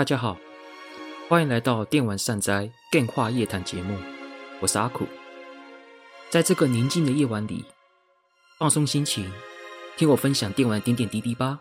[0.00, 0.34] 大家好，
[1.28, 3.98] 欢迎来到电玩善哉电话夜谈节目，
[4.58, 5.06] 我是阿苦。
[6.30, 7.62] 在这个宁静的夜晚里，
[8.58, 9.30] 放松心情，
[9.98, 11.60] 听我分享电玩点点滴滴吧。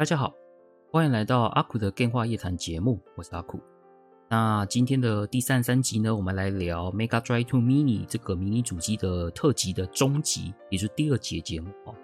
[0.00, 0.32] 大家好，
[0.90, 3.60] 欢迎来到阿苦的电话夜谈节目，我是阿苦。
[4.30, 11.94] 那今天的第三三集呢，我们来聊 Mega Drive 2 Mini 这个迷你主机的特辑的终集，也就是第二集节目哦。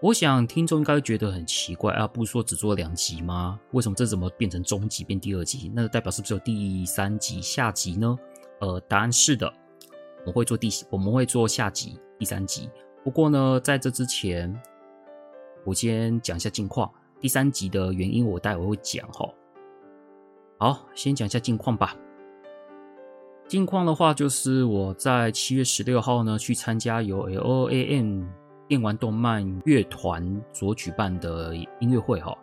[0.00, 3.58] 我想听众应该会觉得很奇怪啊，不是说只做两集吗？
[3.72, 5.72] 为什么这怎么变成终集变第二集？
[5.74, 8.16] 那代表是不是有第三集下集呢？
[8.60, 9.52] 呃，答案是的，
[10.20, 12.70] 我们会做第我们会做下集第三集。
[13.02, 14.56] 不过呢，在这之前。
[15.64, 19.28] 我先讲一下近况，第三集的原因我待会会讲哈。
[20.58, 21.96] 好，先讲一下近况吧。
[23.46, 28.28] 近况的话，就是我在七月十六号呢去参加由 L O A N
[28.68, 32.36] 电玩动漫乐团所举办的音乐会哈。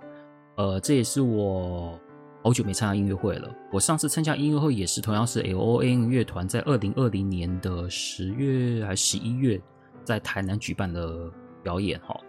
[0.58, 1.98] 呃，这也是我
[2.44, 3.50] 好久没参加音乐会了。
[3.72, 9.62] 我上次参加音乐会也是同样是 L O A N 乐团在二零二零年的十月还是十一月
[10.04, 11.32] 在台南举办的
[11.64, 12.20] 表演哈。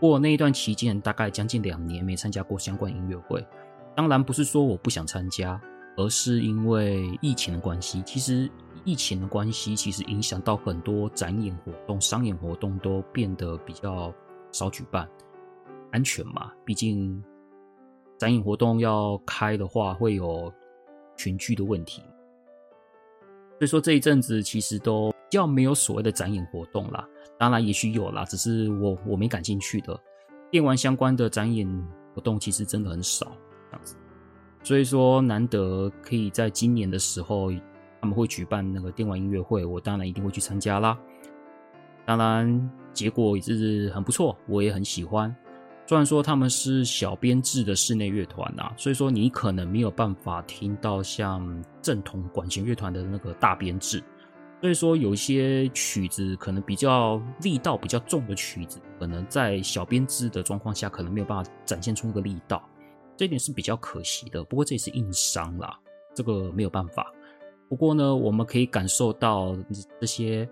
[0.00, 3.44] 过那一段期间，大概将近两年没参加过相关音乐会。
[3.94, 5.60] 当然不是说我不想参加，
[5.96, 8.00] 而是因为疫情的关系。
[8.02, 8.48] 其实
[8.84, 14.14] 疫情的关系，其实影响到很多展演活动、商演活动都变得比较
[14.52, 15.08] 少举办。
[15.90, 17.22] 安全嘛，毕竟
[18.18, 20.52] 展演活动要开的话，会有
[21.16, 22.02] 群聚的问题。
[23.58, 27.06] 所以说这一阵子其实都较没有所谓的展演活动啦。
[27.38, 29.98] 当然也许有啦，只是我我没感兴趣的
[30.50, 31.68] 电玩相关的展演
[32.14, 33.26] 活动其实真的很少
[33.70, 33.94] 这样子，
[34.64, 37.52] 所以说难得可以在今年的时候
[38.00, 40.98] 他们会举办那个电玩音乐会，我当然一定会去参加啦。
[42.04, 45.34] 当然结果也是很不错，我也很喜欢。
[45.86, 54.02] 虽然说他们是小编制的室内乐团啊，所以说你可能没有办法听到像正统管弦乐团的那个大编制。
[54.60, 62.68] 所以说，有些曲子可能比较力道比较重的曲子，可能在小编制的状况下，可能没有办法展现出那个力道，
[63.16, 64.42] 这一点是比较可惜的。
[64.42, 65.78] 不过这也是硬伤啦，
[66.12, 67.12] 这个没有办法。
[67.68, 69.56] 不过呢，我们可以感受到
[70.00, 70.48] 这些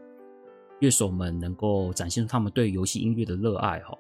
[0.79, 3.99] 乐手们能够展现出他们对游戏音乐的热爱哈，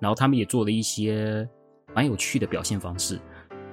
[0.00, 1.48] 然后他们也做了一些
[1.94, 3.18] 蛮有趣的表现方式。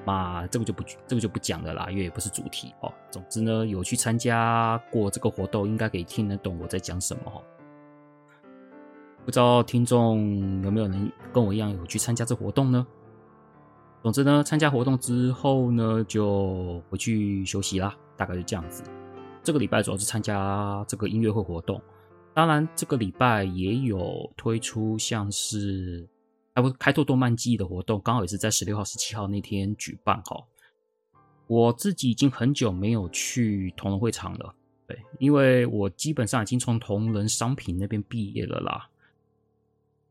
[0.07, 2.89] 嘛，这个就不这个就不讲了啦，因为也不是主题哦。
[3.11, 7.41] 总之呢，有去参加过这个活动，应该可以听得懂我在讲什么哈。
[9.25, 12.87] 不知道听众有没有人跟我一样有去参加这活动呢？
[14.01, 18.83] 总之呢，参加活动之后呢，就回去休息啦，大概就这样子。
[19.43, 21.81] 这个礼拜主要是参加这个音乐会活动，
[22.33, 26.07] 当然这个礼拜也有推出像是。
[26.57, 30.43] 还不开拓动漫季的活动，刚好也是在十六号、十七号那天举办哈。
[31.45, 34.55] 我自己已经很久没有去同人会场了，
[34.87, 38.89] 对，因为我基本上已经从同人商品那边毕业了啦。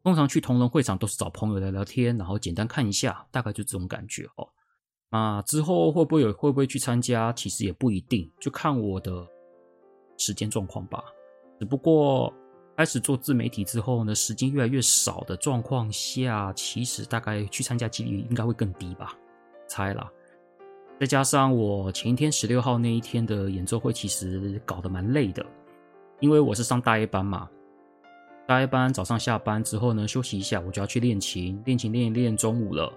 [0.04, 4.48] 通常去同人会场都是找朋友聊聊天，然后简单看一下，大概就这种感觉哦。
[5.10, 9.26] 啊，之后会不会有会不会去参加，其实也不一定，就看我的
[10.16, 11.02] 时间状况吧。
[11.58, 12.32] 只不过。
[12.76, 19.16] 开始做自媒体之后呢，时间越来越少的状况下，其实大概去参加几率应该会更低吧，
[19.66, 20.10] 猜啦。
[21.00, 25.44] 再加上我前一天十六号那一天的演奏会，其实搞得蛮累的，
[26.20, 27.48] 因为我是上大夜班嘛。
[28.46, 32.92] 大夜班早上下班之后呢，休息一下，我就要去练琴，练琴练一练，中午了，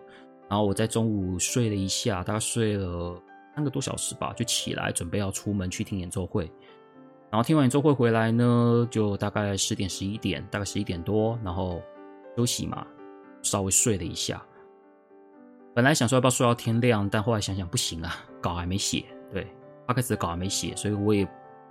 [0.49, 3.21] 然后我在中午睡了一下，大概睡了
[3.55, 6.51] 三个多小时吧，就起来准备要出门去听演奏会。
[7.31, 11.81] 然后听完演奏会回来呢，就大概十点十一点，大概十一点多，然后
[12.35, 12.85] 休息嘛，
[13.43, 14.43] 稍微睡了一下。
[15.75, 19.47] 本来想说要不要睡到天亮，但后来想想不行啊， 稿还没写，对，
[19.85, 21.27] 刚开始稿还没写，所以我也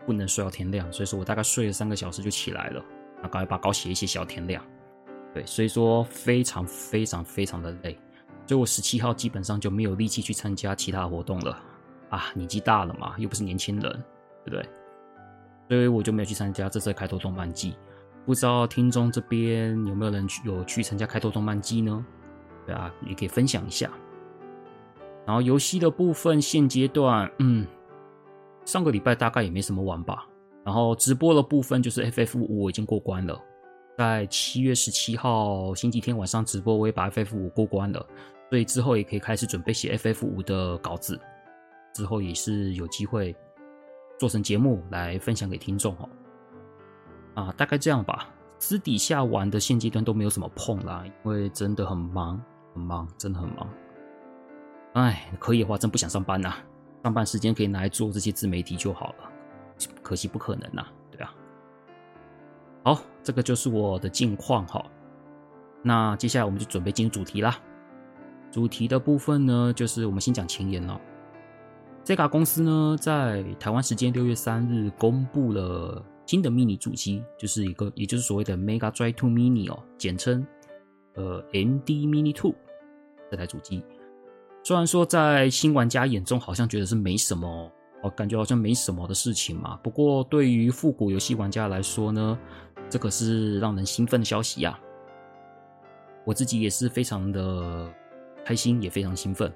[0.06, 0.90] 不能睡到天亮。
[0.93, 2.81] 所以说我大概睡了三个小时就起来了，
[3.16, 4.64] 然后赶快把稿写一写，写到天亮。
[5.34, 7.99] 对，所以说非常非常非常的累，
[8.46, 11.61] 所以我十七号基本上就没有力气去参加其他活动了。
[12.11, 13.93] 啊，年纪大了嘛，又不是年轻人，
[14.44, 14.66] 对不对？
[15.68, 17.74] 所以我就没有去参加这次开拓动漫季，
[18.24, 22.04] 不知道听众这边有没有人去有去参加开拓动漫季呢？
[22.66, 23.90] 对啊，也可以分享一下。
[25.26, 27.66] 然后游戏的部分现阶段，嗯，
[28.64, 30.26] 上个礼拜大概也没什么玩吧。
[30.64, 33.38] 然后直播的部分就是 FF5 我已经过关了，
[33.96, 38.06] 在七月十七号星期天晚上直播，我也把 FF 五过关了，
[38.50, 41.18] 所以之后也可以开始准备写 FF 五的稿子，
[41.94, 43.34] 之后也是有机会
[44.18, 46.08] 做成节目来分享给听众哦。
[47.34, 48.28] 啊，大概这样吧。
[48.58, 52.42] 私底下玩的现阶段都没有什么碰啦，因为真的很忙，
[52.74, 53.68] 很忙，真的很忙。
[54.94, 56.54] 哎，可以的话，真不想上班呐。
[57.04, 59.30] 上班时间可以拿来做这些自媒体就好了，
[60.02, 61.32] 可惜不可能呐，对啊。
[62.82, 64.84] 好，这个就是我的近况哈。
[65.80, 67.56] 那接下来我们就准备进入主题啦。
[68.50, 70.98] 主题的部分呢，就是我们先讲前言哦。
[72.08, 80.43] Sega 公司呢，在台湾时间六月三日公布了新的 mini 主机，就是一个，也就是所谓的 Mega Drive 2 Mini 哦，简称
[81.16, 82.55] 呃 MD Mini Two
[83.31, 83.84] 这台主机。
[84.64, 87.70] 虽然说在新玩家眼中好像觉得是没什么，
[88.02, 89.78] 哦，感觉好像没什么的事情嘛。
[89.82, 92.38] 不过对于复古游戏玩家来说呢，
[92.88, 94.81] 这可是让人兴奋的消息呀。
[96.25, 97.93] 我自己也是非常的
[98.46, 99.52] 开心，也非常兴奋。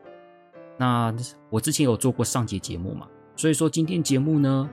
[0.83, 1.15] 那
[1.49, 3.07] 我之前有做过上节节目嘛，
[3.37, 4.69] 所以说今天节目呢，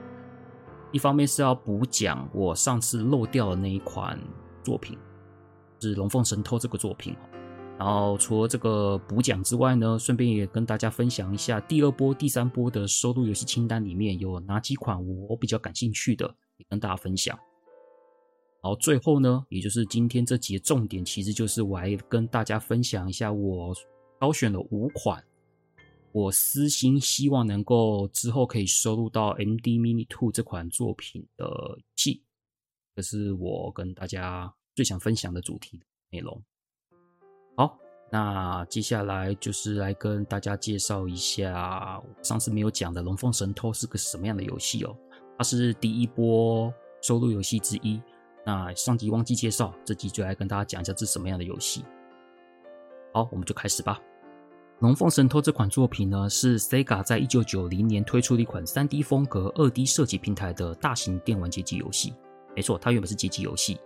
[0.90, 4.18] 一方面是要补讲我上次漏掉的那一款
[4.64, 4.98] 作品，
[5.78, 7.16] 是《龙凤神偷》这个作品。
[7.78, 16.26] 然后除了这个补讲之外呢，顺便也跟大家分享一下第二波、第三波的收录游戏清单里面有哪几款我比较感兴趣的，
[16.56, 17.38] 也跟大家分享。
[18.64, 23.72] 然后最后呢，也就是今天这集的重点，其实就是我来跟大家分享一下我
[24.18, 25.22] 挑选了五款
[26.12, 32.22] 我私心希望能够之后可以收录到 MD Mini Two 这款作品的游戏，
[32.96, 35.80] 这是我跟大家最想分享的主题
[36.10, 36.42] 内容。
[37.56, 37.78] 好，
[38.10, 44.96] 那接下来就是来跟大家介绍一下上次没有讲的《龙凤神偷》是个什么样的游戏哦。
[45.38, 46.72] 它是第一波
[47.02, 48.02] 收录游戏之一。
[48.44, 51.84] 那上集忘记介绍，这集就来跟大家讲一下这是什么样的游戏。
[53.12, 54.00] 好，我们就开始吧。
[54.80, 62.14] 《龙凤神偷》这款作品呢，是 Sega 在一九九零年推出的一款三 D 风格、二 D 设计平台的大型电玩街机游戏。
[62.56, 63.78] 没错，它原本是街机游戏。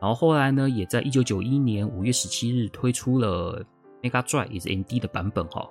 [0.00, 3.62] 然后后来呢，也在一九九一年五月十七日推出了
[4.00, 5.68] Mega Drive，也是 MD 的版本哈。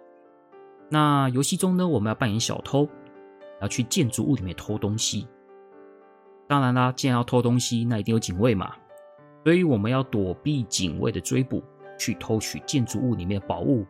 [0.87, 2.87] 那游戏中呢，我们要扮演小偷，
[3.63, 5.27] 要去建筑物里面偷东西。
[6.47, 8.75] 当然啦，既然要偷东西，那一定有警卫嘛，
[9.43, 11.63] 所以我们要躲避警卫的追捕，
[11.97, 13.83] 去偷取建筑物里面的宝物。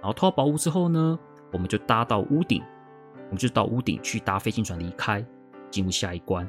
[0.00, 1.18] 然后偷宝物之后呢，
[1.52, 2.62] 我们就搭到屋顶，
[3.26, 5.24] 我们就到屋顶去搭飞行船离开，
[5.70, 6.48] 进入下一关。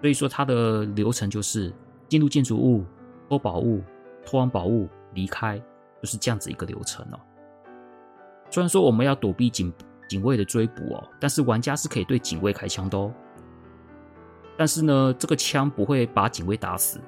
[0.00, 1.72] 所以说它的流程就是。
[2.06, 2.84] 进入建筑物，
[3.30, 3.82] 偷宝物，
[4.24, 5.58] 偷完宝物离开，
[6.02, 7.18] 就是这样子一个流程哦。
[8.50, 9.72] 虽然说我们要躲避警
[10.06, 13.12] 警卫的追捕哦，但是玩家是可以对警卫开枪的哦。
[14.56, 17.00] 但是呢，这个枪不会把警卫打死，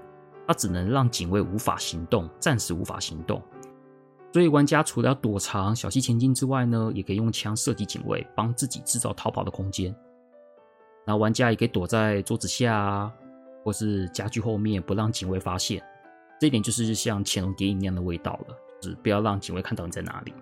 [0.49, 3.41] 它只能让警卫无法行动，暂时无法行动。
[4.37, 9.97] 所以玩家除了要躲藏、小心前进之外呢，也可以用枪射击警卫，帮自己制造逃跑的空间。
[11.06, 13.11] 那玩家也可以躲在桌子下啊。
[13.65, 15.83] 或是家具后面不让警卫发现，
[16.38, 20.35] 这一点就是像潜龙谍影那样的味道了，就是不要让警卫看到你在哪里。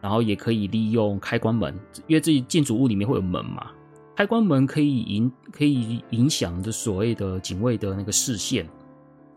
[0.00, 1.72] 然后也可以利用开关门，
[2.08, 3.70] 因为这建筑物里面会有门嘛，
[4.16, 8.68] 开关门可以影可以影响的所谓的警卫的那个视线，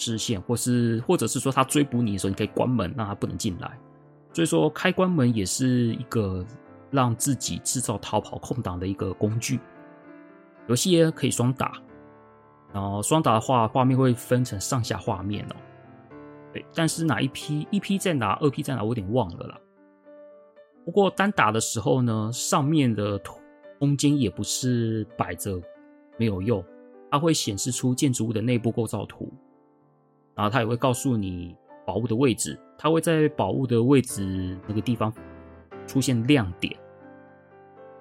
[0.03, 3.79] 视线，或是或者是说他追捕你的时候，你可以关门让他不能进来。
[4.33, 6.45] 所以说开关门也是一个
[6.91, 9.59] 让自己制造逃跑空档的一个工具。
[10.67, 11.73] 游戏也可以双打。
[12.73, 15.55] 然后双打的话，画面会分成上下画面哦。
[16.51, 19.59] 对，但是哪一批一批在哪，二批在哪，我有点忘了啦。
[20.83, 23.19] 不过单打的时候呢，上面的
[23.79, 25.61] 空间也不是摆着
[26.17, 26.63] 没有用，
[27.11, 29.31] 它会显示出建筑物的内部构造图，
[30.35, 35.13] 然后它也会告诉你宝物的位置，它会在宝物的位置那个地方
[35.87, 36.75] 出现亮点。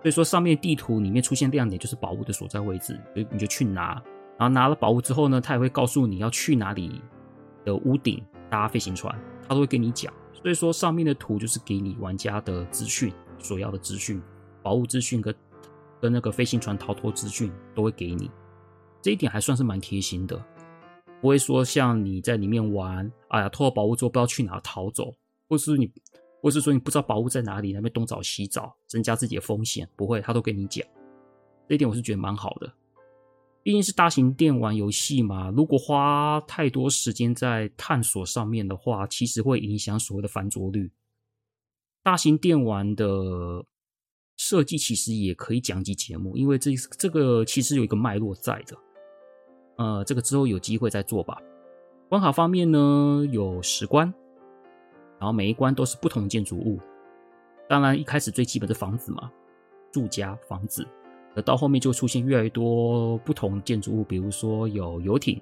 [0.00, 4.02] 所以说上面地图里面出现亮点就是宝物的所在位置，所以你就去拿。
[4.38, 7.00] 然后拿了宝物之后呢，他也会告诉你要去哪里
[7.64, 8.20] 的屋顶
[8.50, 10.12] 搭飞行船，他都会跟你讲。
[10.32, 14.20] 所以说上面的图就是给你玩家的资讯，所要的资讯、
[14.60, 15.32] 宝物资讯跟
[16.00, 18.28] 跟那个飞行船逃脱资讯都会给你。
[19.00, 20.44] 这一点还算是蛮贴心的，
[21.22, 25.14] 不会说像你在里面玩，哎呀，偷了宝物之后不知道去哪逃走，
[25.48, 25.88] 或是你，
[26.42, 29.88] 或是说你不知道宝物在哪里，那边东找西找，增加自己的风险。
[29.94, 30.84] 不会，他都跟你讲。
[31.68, 32.72] 这一点我是觉得蛮好的。
[33.62, 40.90] 毕竟是大型电玩游戏嘛，如果花太多时间在探索上面的话，其实会影响所谓的翻桌率。
[42.02, 43.64] 大型电玩的
[44.36, 48.76] 设计其实也可以讲集节目，因为这这个其实有一个脉络在的。
[49.76, 51.40] 呃，这个之后有机会再做吧。
[52.08, 54.12] 关卡方面呢，有十关，
[55.18, 56.78] 然后每一关都是不同建筑物。
[57.68, 59.30] 当然，一开始最基本的房子嘛，
[59.90, 60.86] 住家房子。
[61.34, 65.40] 而到后面就出现越来越多不同建筑物，比如说有游艇，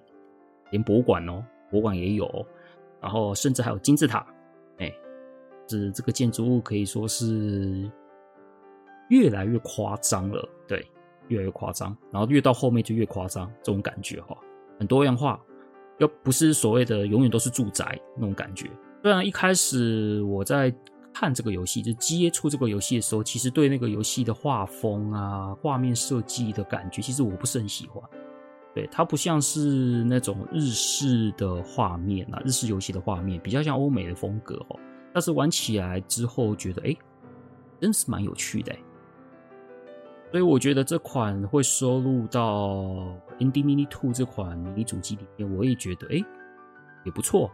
[0.70, 2.46] 连博物馆哦，博物馆也有，
[3.00, 4.24] 然后甚至还有金字塔。
[4.78, 4.94] 哎，
[5.68, 7.90] 是这个建筑物可以说是
[9.08, 10.86] 越来越夸张了，对。
[11.30, 14.36] 越来越夸张，然后越到后面就越夸张，这种感觉哈，
[14.78, 15.40] 很多样化，
[15.98, 18.68] 又不是所谓的永远都是住宅那种感觉。
[19.02, 20.70] 虽然一开始我在
[21.14, 28.02] 看这个游戏，就接触这个游戏的时候，其实对那个游戏的画风啊、画面设计的感觉，其实我不是很喜欢。
[28.74, 34.78] 对，它不像是那种日式的画面啊，日式游戏的画面比较像欧美的风格哦。
[35.12, 36.94] 但是玩起来之后，觉得哎，
[37.80, 38.72] 真是蛮有趣的。
[40.30, 42.68] 所以我觉得这款会收录到
[43.40, 46.24] 《Indie Mini Two》这款迷你主机里面，我也觉得哎，
[47.04, 47.50] 也不错。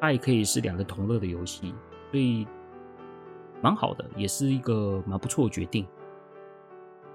[0.00, 1.74] 它也可以是两个同乐的游戏，
[2.10, 2.46] 所以
[3.62, 5.86] 蛮好的，也是一个蛮不错的决定。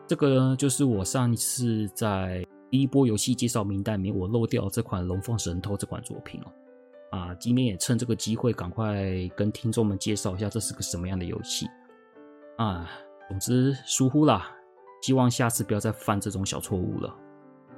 [0.07, 6.51] 这个呢，就是我上一次在第一波游戏介绍名单里面我漏掉这款《龙凤神偷》这款作品哦。
[7.11, 11.67] 啊，今天也趁这个机会赶快跟听众们介绍一下这是个什么样的游戏
[12.57, 12.89] 啊。
[13.29, 14.51] 总之疏忽啦。
[15.01, 17.15] 希望下次不要再犯这种小错误了。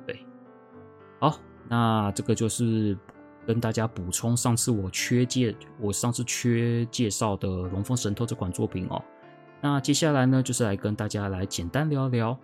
[0.05, 0.19] 对，
[1.19, 1.37] 好，
[1.69, 2.97] 那这个就是
[3.45, 9.01] 跟大家补充上次我缺介，我上次缺介绍的《龙凤神偷》这款作品哦。
[9.61, 12.37] 那接下来呢，就是来跟大家来简单聊一聊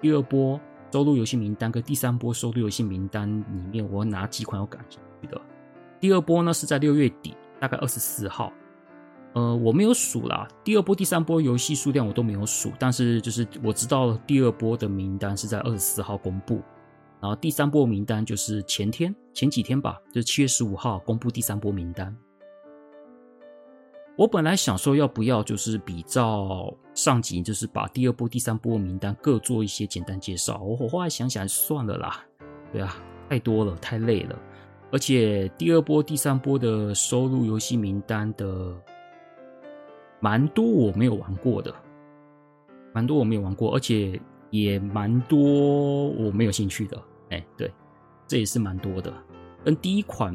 [0.00, 5.40] 第二波收录游戏名单跟第三波收录游戏名单里面我哪几款有感兴趣的。
[6.00, 8.52] 第二波呢是在六月底，大概二十四号。
[9.36, 16.54] 呃，我没有数啦，第二波、第三波游戏数量我都没有数，但是就是我知道第二波的名单是在二十四号公布，
[17.20, 22.16] 然后第三波名单就是前天、前几天吧，就是七月十五号公布第三波名单。
[24.16, 32.24] 我本来想说要不要就是比照上集，就是把第二波、第三波名单各做一些简单介绍，我我后来想想算了啦，
[32.72, 32.96] 对啊，
[33.28, 34.38] 太多了，太累了，
[34.90, 38.74] 而且第二波、第三波的收录游戏名单的。
[40.20, 41.74] 蛮多我没有玩过的，
[42.94, 44.20] 蛮多我没有玩过，而且
[44.50, 47.02] 也蛮多我没有兴趣的。
[47.30, 47.70] 哎，对，
[48.26, 49.12] 这也是蛮多的。
[49.64, 50.34] 跟第一款、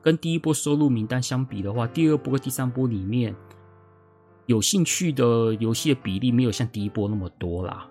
[0.00, 3.34] 跟第一波收录名单相比的话，第二波和第三波里面
[4.46, 7.90] 有兴趣的游戏的比例没有像第一波那么多啦。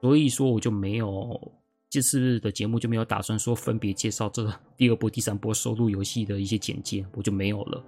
[0.00, 1.40] 所以说，我就没有
[1.88, 4.46] 这次的节目就没有打算说分别介绍这
[4.76, 7.82] 第二波、第三波收录游戏的一些简介，我就没有了。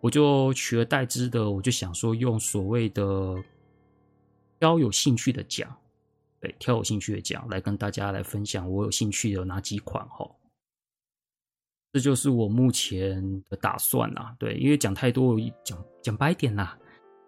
[0.00, 3.36] 我就取而代之的，我就想说用所谓的
[4.58, 5.74] 挑有兴趣的奖，
[6.40, 10.28] 对，挑有兴趣的奖来跟大家来分享我有兴趣的哪几款哈。
[11.92, 16.78] 这就是我目前的打算啦，对，因为讲太多，讲讲白点啦。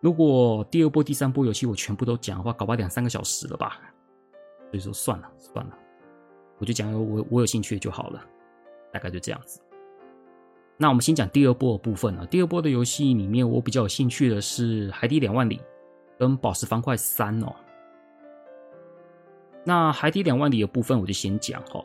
[0.01, 3.81] 如果第二波、第三波游戏我全部都讲的话，搞不好两三个小时了吧。
[4.71, 5.79] 所以说算了算了，
[6.59, 8.25] 我就讲我我有兴趣就好了，
[8.93, 9.61] 大概就这样子。
[10.83, 12.27] 那我们先讲第二波的部分啊。
[12.29, 15.57] 第二波的游戏里面，我比较有兴趣的是《海底两万里》
[16.19, 17.55] 跟《宝石方块三》哦。
[19.65, 21.81] 那《海底两万里》的部分，我就先讲哈。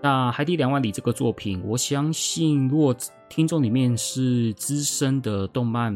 [0.00, 2.96] 那《海底两万里》这个作品，我相信如果
[3.28, 5.92] 听众里面是资深的动漫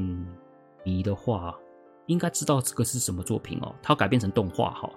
[0.84, 1.58] 迷的话，
[2.04, 3.74] 应该知道这个是什么作品哦。
[3.82, 4.90] 它要改编成动画哈，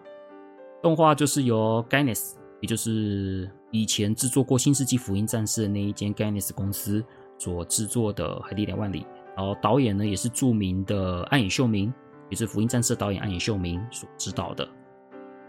[0.83, 7.03] 动画就是由 Gainax 也就是以前制作过《新世纪福音战士》的那一间 Gainax 公司
[7.37, 9.01] 所制作的《海底两万里》，
[9.35, 11.93] 然后导演呢也是著名的岸野秀明，
[12.29, 14.67] 也是《福音战士》导演岸野秀明所指导的。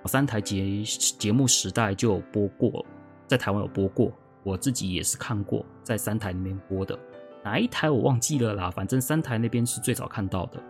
[0.06, 2.84] 三台节节目时代就有播过，
[3.28, 6.98] 在台湾有播过，我自己也是看过，在三台那边播的，
[7.44, 10.60] 哪一台我忘记了啦，反正三台那边是最早看到的。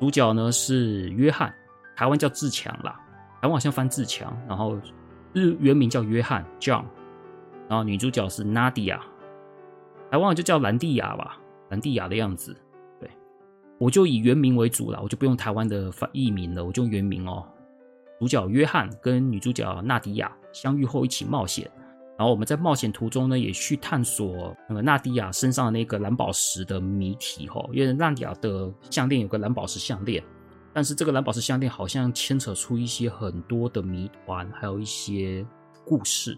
[0.00, 1.54] 主角呢是约翰，
[1.94, 3.00] 台湾叫志强啦，
[3.40, 4.76] 台湾好像翻志强，然后。
[5.34, 6.84] 日原名叫约翰 John，
[7.68, 9.00] 然后女主角是 Nadia，
[10.08, 11.36] 台湾就叫兰蒂亚吧，
[11.70, 12.56] 兰蒂亚的样子。
[13.00, 13.10] 对，
[13.78, 17.44] 我就以原名为主了，我就不用台湾的翻译名了，我就用原名哦。
[18.20, 21.68] 主角约翰跟女主角纳迪亚相遇后一起冒险，
[22.16, 30.22] 然后我们在冒险途中呢，也去探索那个纳迪亚身上的那个蓝宝石的谜题哈，因为纳迪亚的项链有个蓝宝石项链。
[30.74, 35.46] 但是这个蓝宝石项链好像牵扯出一些很多的谜团，还有一些
[35.86, 36.36] 故事，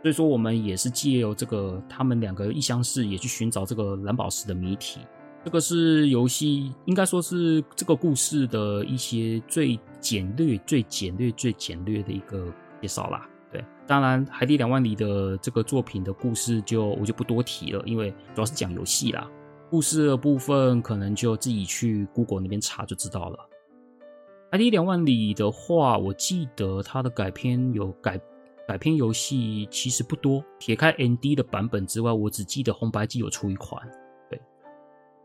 [0.00, 5.00] 所以说我们也是借由这个他们两个一相识，也去寻找这个蓝宝石的谜题。
[5.44, 12.46] 这个是游戏应该说是这个故事的一些最简略、最简略、最简略的一个
[12.80, 13.28] 介绍啦。
[13.50, 19.28] 对，当然《海底两万里》的这个作品的故事就我就不多提了，因为主要是讲游戏啦。
[19.72, 23.38] 故事的部分可能就自己去 Google 那边查就知道了。
[24.52, 28.20] 《海底两万里》的话，我记得它的改编有改
[28.68, 33.82] 改编游戏其实不多，撇开 ND 的版本之外，我只记得红白机有出一款。
[34.28, 34.38] 对，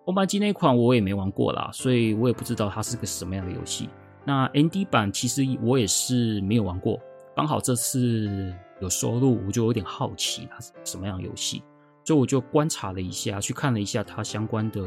[0.06, 3.90] 红白机那款我也没玩过啦，所以我也不知道它是个什么样的游戏。
[4.24, 6.98] 那 ND 版其实我也是没有玩过。
[7.36, 11.62] 刚好这次有收录，我就有点好奇它是什么样的游戏，
[12.08, 14.82] 所以我就观察了一下，去看了一下它相关的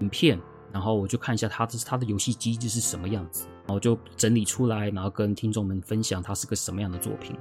[0.00, 0.36] 影片，
[0.72, 7.36] 然后我就看一下它的它的游戏机制是什么样子，然后就整理出来，然后跟听众们分享它是个什么样的作品。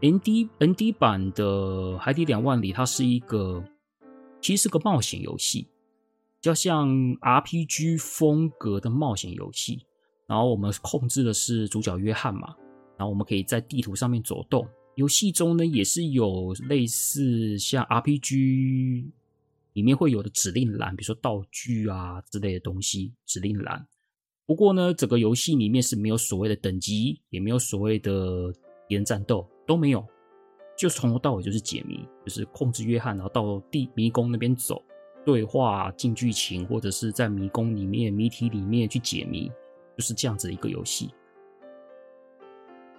[0.00, 1.44] ND ND 版的
[1.98, 3.64] 《海底两万里》，它是一个
[4.40, 5.68] 其实是个冒险游戏，比
[6.42, 6.88] 较像
[7.20, 9.84] RPG 风格的冒险游戏，
[10.28, 12.54] 然后我们控制的是主角约翰嘛。
[12.96, 14.68] 然后我们可以在地图上面走动。
[14.98, 19.04] 游戏中呢，也是有类似像 RPG
[19.74, 23.86] 里面会有的指令栏，比如说道具啊之类的东西，指令栏。
[24.44, 28.52] 不过呢，整个游戏里面是没有所谓的等级，也没有所谓的
[28.88, 30.04] 敌人战斗，都没有。
[30.76, 34.82] 就从头到尾就是解谜，就是控制约翰，然后到地迷宫那边走，
[35.24, 39.48] 对话进剧情，或者是在迷宫里面谜题里面去解谜，
[39.96, 41.08] 就是这样子的一个游戏。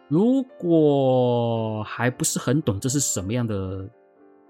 [0.10, 3.88] 如果还不是很懂这是什么样的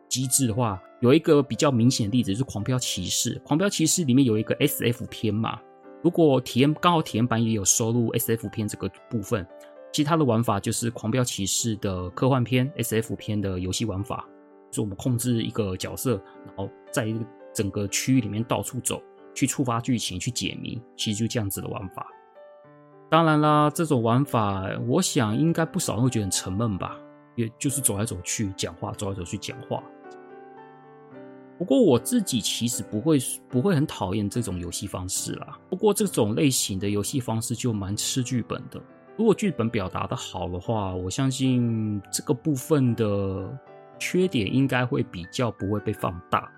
[0.08, 3.36] 机制的话，有一个比较明显的例子就是《狂飙骑士》。
[3.44, 5.60] 《狂飙骑士》里面有一个 SF 篇嘛，
[6.02, 9.46] 如果体验刚好体验版也有收录 SF 篇这个部分，
[9.92, 14.26] 其他的玩法就是《狂飙骑士》的科幻篇 SF 篇的游戏玩法，
[14.72, 17.14] 就是我们控制一个角色，然后在
[17.54, 19.02] 整个区域里面到处走，
[19.36, 22.08] 去触发剧情，去解谜，其实就这样子的玩法。
[23.10, 26.96] 当然啦，这种玩法，我想应该不少人会觉得很沉闷吧，
[27.36, 29.82] 也就是走来走去讲话，走来走去讲话。
[31.58, 33.18] 不过我自己其实不会
[33.50, 35.58] 不会很讨厌这种游戏方式啦。
[35.70, 38.80] 不过这种类型的游戏方式就蛮吃剧本的。
[39.18, 43.60] 如果剧本表达得好的话，我相信这个部分的
[43.98, 46.50] 缺点应该会比较不会被放大。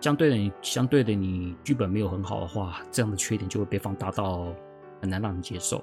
[0.00, 4.46] 相对的，相对的你剧本没有很好的话，这样的缺点就会被放大到。
[5.00, 5.82] 很难让人接受，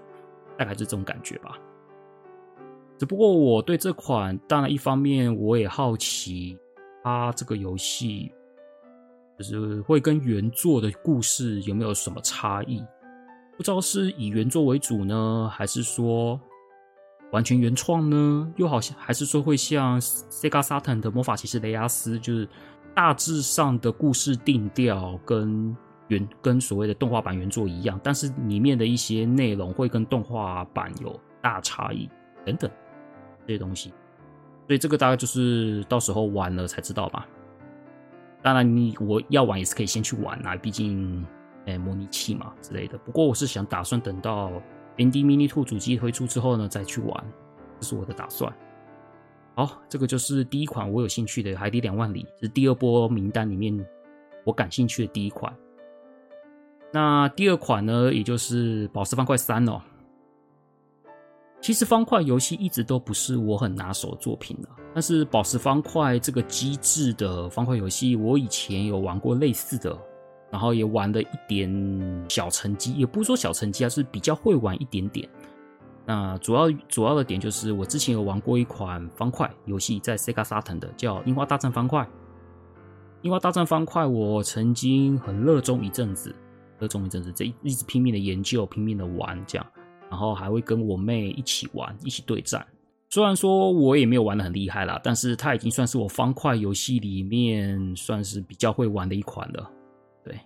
[0.58, 1.58] 大概是这种感觉吧。
[2.97, 6.58] 只不过我对这款，当然一方面我也好奇，
[7.04, 8.32] 它这个游戏
[9.38, 12.82] 就是会跟原作的故事有没有什么差异？
[13.58, 16.39] 不知道是以原作为主呢，还是说
[17.32, 18.54] 完全原创呢？
[18.56, 22.47] 又好像还是说会像 Sega Saturn 的魔法骑士雷亚斯，就是
[22.93, 25.75] 大致上的故事定调跟。
[26.07, 32.09] 原跟所谓的动画版原作一样，但是里面的一些内容会跟动画版有大差异
[32.45, 32.69] 等等
[33.47, 33.89] 这些东西，
[34.67, 37.27] 所以这个大概就是到时候玩了才知道吧。
[38.41, 41.25] 当然，你我要玩也是可以先去玩啊，毕竟
[41.65, 42.95] 诶模拟器嘛之类的。
[42.99, 44.51] 不过我是想打算等到
[44.97, 47.25] ND Mini Two 主机推出之后呢再去玩，
[47.79, 48.53] 这是我的打算。
[49.55, 53.83] 好，这个就是第一款我有兴趣的《海底两万里》，是第二波名单里面
[54.43, 55.51] 我感兴趣的第一款。
[56.95, 59.81] 那第二款呢，也就是《宝石方块三》哦。
[61.60, 69.93] 其实方块游戏一直都不是我很拿手的作品了，但是《宝石方块》这个机制的方块游戏，我以前有玩过类似的，
[70.49, 75.27] 然后也玩了一点小成绩，也不是说小成绩啊，是比较会玩一点点。
[76.05, 82.03] 那主要主要的点就是，我之前有玩过一款方块游戏，在 Sega Saturn 的，叫《樱花大战方块》。
[83.23, 86.34] 樱花大战方块，我曾经很热衷一阵子。
[86.87, 89.65] 终于正式，这一直拼命的研究，拼命的玩，这样，
[90.09, 92.65] 然后还会跟我妹一起玩，一起对战。
[93.09, 99.71] 虽然说我也没有玩的很厉害啦，但是它已经算是我方块游戏里面算是比较会玩的一款了。
[100.23, 100.37] 对，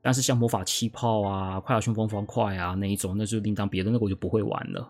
[0.00, 4.88] 但是像魔法气泡啊、快乐旋风方块啊那一种，那就另当别论，那个我就不会玩了。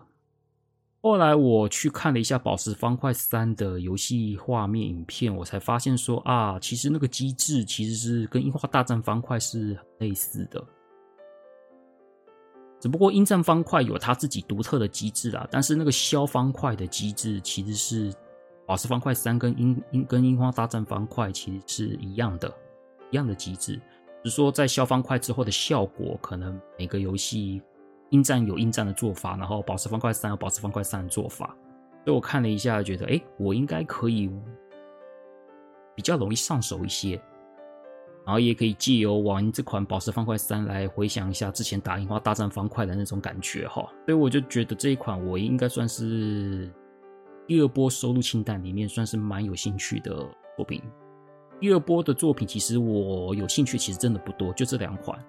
[1.01, 10.61] 后来我去看了一下《宝石方块三》的游戏画面影片，我才发现说啊，其实那个机制其实是跟《樱花大战方块》是类似的，
[12.81, 18.11] 只不过《樱战方块》有它自己独特的机制啦，但是那个消方块的机制其实是
[18.67, 22.53] 《宝石方块三》跟樱樱跟《樱花大战方块》其实是一样的，
[23.09, 23.79] 一样的机制，
[24.25, 27.61] 只是说在消方块之后的效果，可能每个游戏。
[28.09, 31.55] 应战有应战的做法，然后宝石方块三有宝石方块三的做法，
[32.03, 34.29] 所以我看了一下，觉得哎，我应该可以
[35.95, 37.21] 比较容易上手一些，
[38.25, 46.71] 然后也可以借由玩这款宝石方块三来回想一下之前打樱花大战方块的那种感觉哈，所以我就觉得这一款我应该算是
[47.47, 50.15] 第二波收入清单里面算是蛮有兴趣的
[50.55, 50.81] 作品。
[51.59, 55.19] 第二波的作品，其实我有兴趣，其实真的不多，就这两款。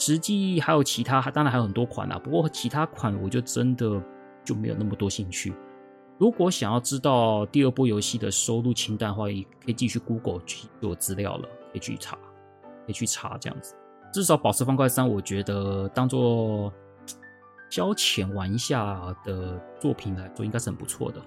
[0.00, 2.18] 实际还有其他，当然还有很多款啦。
[2.18, 4.02] 不过其他款我就真的
[4.42, 5.54] 就没有那么多兴趣。
[6.18, 13.74] 如果想要知道第二波游戏的收入清单的话，也可以继续 Google 去做资料了，可以去查，可以去查这样子。
[14.10, 16.72] 至少《宝石方块三》，我觉得当做
[17.68, 21.20] 消遣玩一下的作品来说，应该是很不错的。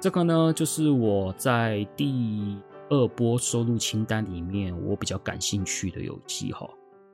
[0.00, 2.56] 这个呢，就是我在第
[2.88, 6.68] 二波收录清单里面我比较感兴趣的游戏哈。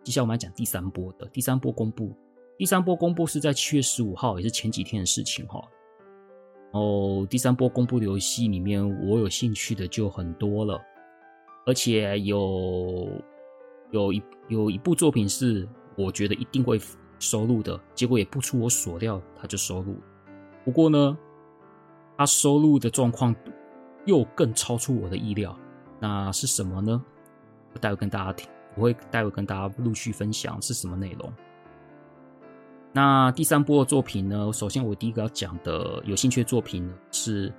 [0.05, 2.15] 接下来我们来讲第三波的，第三波公布，
[2.59, 5.61] 第三波公布是在七月十五号，也是前几天的事情哈。
[6.73, 10.79] 哦，第三波公布的游戏里面，我有兴趣的就很多了，
[11.65, 13.09] 而且有
[13.93, 16.79] 有一有一部作品是我觉得一定会
[17.19, 19.97] 收录的，结果也不出我所料，它就收录。
[20.65, 21.17] 不过呢，
[22.19, 23.35] 它收录的状况
[24.05, 25.59] 又更超出我的意料，
[25.99, 27.03] 那是什么呢？
[27.81, 31.33] 待会跟大家听，我会待会跟大家陆续分享是什么内容。
[32.93, 34.53] 那第三波的作品呢？
[34.53, 37.51] 首先，我第一个要讲的有兴趣的作品呢是《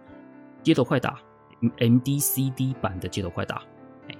[0.63, 1.19] 街头快打》
[1.77, 3.57] MDCD 版的《街头快打》。
[4.07, 4.15] 哎，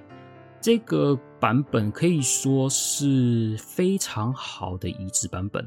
[0.60, 5.66] 这个版本可以说是非常好的移植版本。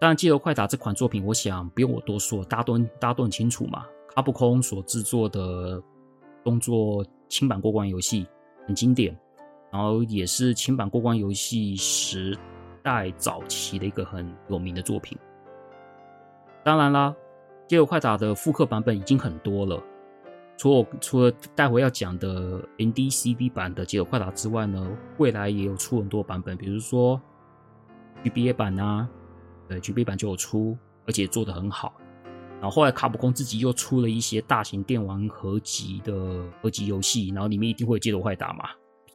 [0.00, 3.84] 当然，《街头快打》这款作品，我想不用我多说，大家都大家都很清楚嘛。
[4.14, 5.82] 卡普空所制作的
[6.42, 8.26] 动作轻版过关游戏
[8.66, 9.14] 很经典，
[9.70, 12.36] 然后也是轻版过关游戏时
[12.82, 15.16] 代早期的一个很有名的作品，
[16.64, 17.14] 当然啦，
[17.66, 19.82] 街头快打的复刻版本已经很多了。
[20.56, 27.20] 除了除了待会要讲的 NDCB 版的街头快打之外呢，未来也有出很多版本，比如说
[28.24, 29.08] GBA 版啊，
[29.68, 30.76] 呃 GBA 版就有出，
[31.06, 31.94] 而且做得很好。
[32.60, 38.64] 然后后来卡普空自己又出了一些大型电玩合集的合集游戏，然后里面一定会有街头快打嘛，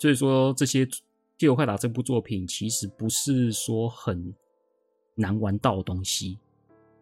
[0.03, 0.85] 所以说这些。
[1.35, 4.33] 《街头快打》这部作品其实不是说很
[5.15, 6.37] 难玩到的东西，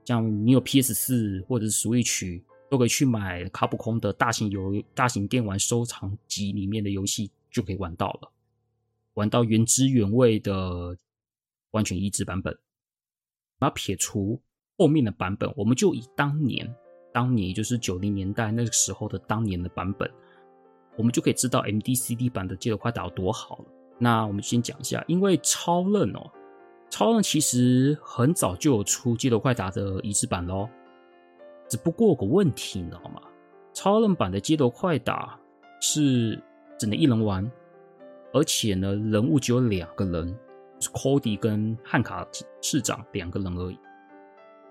[0.05, 8.31] 像你有 PS 四或者是 Switch 都可以去买卡普空的大型游、大型电玩收藏集里面的游戏就可以玩到了，
[9.15, 10.97] 玩到原汁原味的
[11.71, 12.57] 完全移植版本。
[13.59, 14.41] 那撇除
[14.77, 16.73] 后面的版本，我们就以当年、
[17.13, 20.09] 当年就是九零年代那个时候的当年的版本，
[20.95, 23.65] 我们就可以知道 MDCD 版的《街头快打》有多好了。
[23.97, 26.29] 那我们先讲一下，因为超任哦，
[26.89, 30.67] 超任其实很早就有出《街头快打》的移植版喽，
[31.69, 33.21] 只不过有个问题，你知道吗？
[33.73, 35.39] 超任版的《街头快打》
[35.85, 36.41] 是
[36.77, 37.49] 只能一人玩，
[38.33, 40.37] 而且呢，人物只有两个人，
[40.79, 42.27] 是 Cody 跟汉卡
[42.61, 43.79] 市长两个人而已。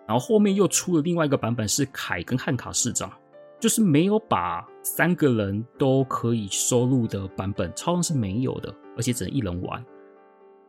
[0.06, 3.12] 然后后面又出了另外一个版本，是凯跟汉卡市长。
[3.60, 9.84] 就是没有把三个人都可以收录的版本，超人是没有的，而且只能一人玩。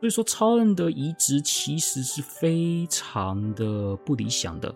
[0.02, 4.74] 所以说，超人的移植其实是非常的不理想的。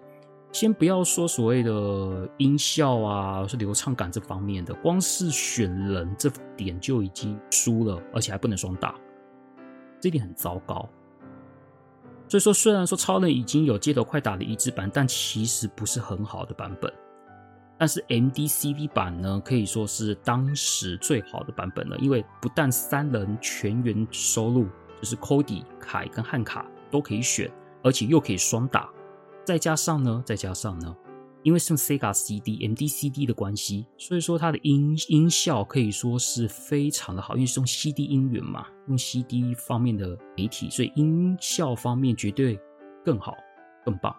[0.51, 8.95] 先不要说所谓的音效啊，是流畅感这方面的，光是选人这点就已经输了，而且还不能双打，
[9.99, 10.87] 这点很糟糕。
[12.29, 16.89] 所以说，虽然说超人已经有街头快打的移植版，但其实不是很好的版本。
[17.77, 24.67] 但是 MDCD 版呢，可以说是当时最好的版本了，因为不但三人全员收录，
[25.01, 27.51] 就是 Cody、凯跟汉卡都可以选，
[27.83, 28.89] 而且又可以双打，
[29.43, 30.95] 再加上呢，再加上呢，
[31.43, 42.57] 因为是用 Sega CD MDCD 的关系，所以说它的音音效可以说是非常的好，因为是用 CD 音源嘛，用 CD 方面的媒体，所以音效方面绝对
[43.03, 43.35] 更好、
[43.83, 44.15] 更棒。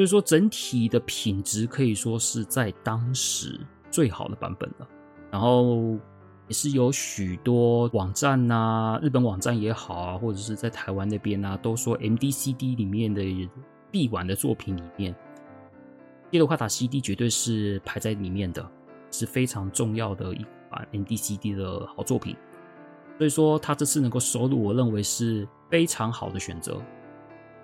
[0.00, 3.60] 所以说，整体的品质可以说是在当时
[3.90, 4.88] 最好的版本了。
[5.30, 5.98] 然后
[6.48, 13.22] 也是有许多网站呐、日本网站也好啊，或者是在台湾那边啊，都说 MDCD 里面的
[13.90, 15.12] 必玩的作品里面，
[16.32, 18.66] 《街头快打》CD 绝对是排在里面的，
[19.10, 22.34] 是非常重要的一款 MDCD 的好作品。
[23.18, 26.80] 所以说，它这次能够收录，我认为是非常好的选择。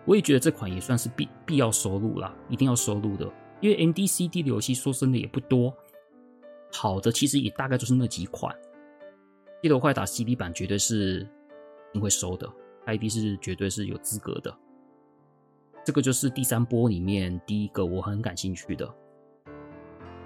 [0.06, 3.30] 我也觉得这款也算是必必要收录啦，一定要收录的。
[3.60, 5.74] 因为 MDCD 的游戏说真的也不多，
[6.72, 8.54] 好的其实也大概就是那几款。
[9.62, 11.20] 街头快打 CD 版绝对是
[11.90, 12.48] 一定会收的
[12.86, 14.56] ，ID 是绝对是有资格的。
[15.84, 18.88] 这个就是第三波里面第一个我很感兴趣的。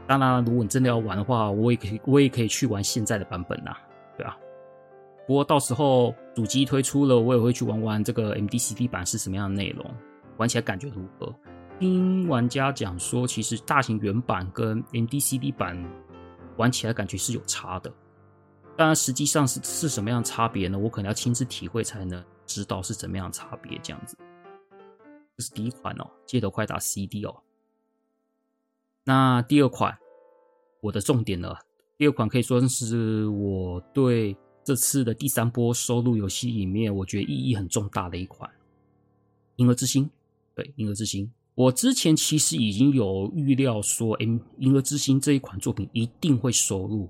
[0.07, 3.73] 当然，如果你真的要玩的话，我也可以我也可以去玩现在的版本呐，
[4.17, 4.37] 对吧？
[5.31, 9.89] 不过到时候主机推出了，我也会去玩玩这个 MDCD 版是什么样的内容，
[10.39, 11.33] 玩起来感觉如何？
[11.79, 15.81] 听玩家讲说，其实大型原版跟 MDCD 版
[16.57, 17.95] 玩起来感觉是有差的。
[18.77, 20.77] 当然，实际上是是什么样的差别呢？
[20.77, 23.79] 我可能要亲自体会才能知道是怎么样差别。
[23.85, 24.17] 这样子，
[25.37, 27.37] 这是第一款哦，街头快打 CD 哦。
[29.05, 29.97] 那第二款，
[30.81, 31.55] 我的重点呢。
[31.97, 38.49] 第二款可以说是我对这次的第三波收录游戏里面，我觉得意义很重大的一款
[39.57, 40.05] 《银河之星》。
[40.55, 47.09] 对，《银河之星》，我之前其实已经有预料说，《M 银河之星》这一款作品一定会收录，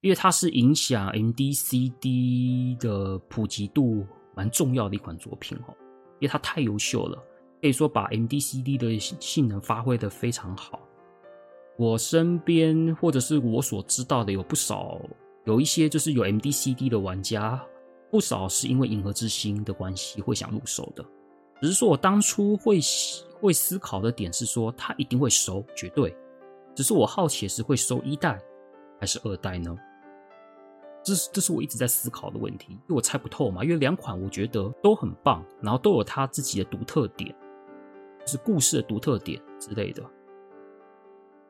[0.00, 5.74] 因为它是影响 MDCD 的普及度蛮重要的一款作品哦，
[6.20, 7.22] 因为它太优秀了，
[7.60, 10.80] 可以说把 MDCD 的性能发挥得非常好。
[11.76, 14.98] 我身边或者是我所知道的有不少，
[15.46, 17.64] 有一些就是有 MDCD 的玩家，
[18.10, 21.04] 不少是因为《银河之星》的关系会想入手的。
[21.62, 22.80] 只是说我当初会
[23.40, 26.14] 会思考的点是说，他一定会收，绝对。
[26.74, 28.38] 只是我好奇的是会收一代
[29.00, 29.74] 还是二代呢？
[31.02, 33.62] 这是这是我一直在思考的问题，因为我猜不透嘛。
[33.62, 37.32] 因为两款我觉得都很棒，然后都有它自己的独特点，
[38.20, 40.02] 就是故事的独特点之类的。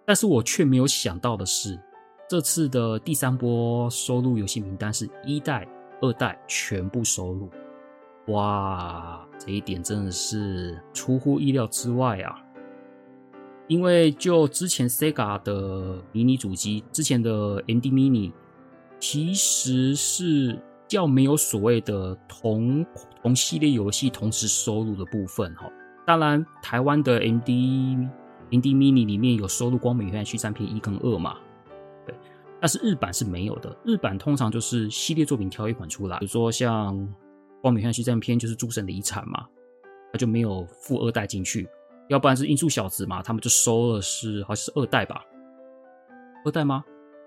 [0.04, 1.80] 但是我却没有想到的是，
[2.28, 5.66] 这次的第三波收录游戏名单是一代、
[6.00, 7.48] 二代全部收录。
[8.26, 12.42] 哇，这一点真的是出乎意料之外啊！
[13.68, 18.32] 因为就之前 Sega 的迷你主机，之前的 MD Mini，
[18.98, 22.84] 其实是较没有所谓的同
[23.22, 25.70] 同系列游戏同时收录的部分哈。
[26.04, 28.08] 当然，台湾的 MD。
[28.48, 31.36] MD Mini 里面有收录《光美元续战篇》一跟二嘛？
[32.66, 33.76] 但是日版是没有的。
[33.84, 36.98] 日版通常就是系列作品挑一款出来，比如说像
[37.62, 39.46] 《光美元续战篇》就是诸神的遗产嘛，
[40.12, 41.68] 他就没有附二代进去。
[42.08, 45.24] 要不然是音速小子嘛，他们就收了是好像是二代吧？
[46.44, 46.82] 二代吗？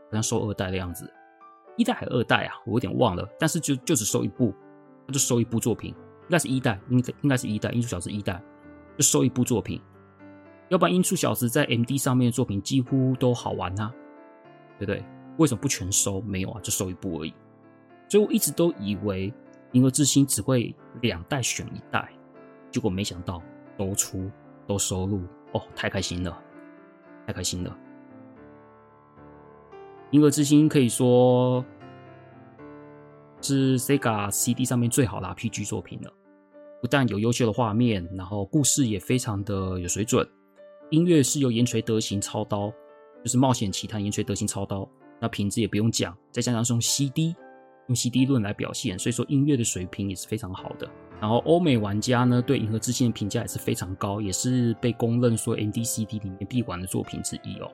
[0.08, 1.10] 好像收二代的样子，
[1.78, 2.56] 一代还是二代啊？
[2.66, 3.26] 我有点忘了。
[3.40, 4.54] 但是就就只收一部，
[5.08, 5.92] 就收一部作品，
[6.24, 8.44] 应该是一代，应该应该是一代，音速小子一代
[8.98, 9.82] 就收一部作品。
[10.68, 13.90] 要不然，音速小子在 MD 上面的作品几乎都好玩啊，
[14.78, 15.02] 对不对？
[15.40, 16.22] 为什么不全收？
[16.22, 17.34] 没有啊，就收一部而已。
[18.08, 19.32] 所以我一直都以为
[19.72, 22.10] 《银河之星》只会两代选一代，
[22.72, 23.42] 结果没想到
[23.78, 24.30] 都出
[24.68, 25.22] 都收录
[25.54, 26.38] 哦，太开心了，
[27.26, 27.72] 太开心了！
[30.12, 31.64] 《银河之星》可以说
[33.42, 36.12] 是 Sega CD 上面最好的 RPG 作品了，
[36.82, 40.28] 不但有优秀的画面，然后故事也非常的有水准。
[40.90, 42.70] 音乐是由岩垂德行操刀，
[43.24, 47.36] 就是冒险奇谭岩垂德行操刀，那品质也不用讲，再加上是用 CD，
[47.88, 50.90] 用 CD 论来表现，所以说音乐的水平也是非常好的。
[51.20, 57.70] 然后欧美玩家呢，对《银河之星》的评价也是非常高，也是被公认说 MDCD 里面必玩的作品之一哦。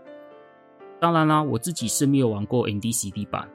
[0.99, 3.47] 当然啦，我自己是没有玩过 MDCD 版，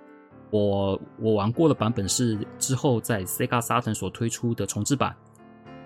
[0.50, 5.16] 我我玩过的版本是之后在 Sega Saturn 所推出的重制版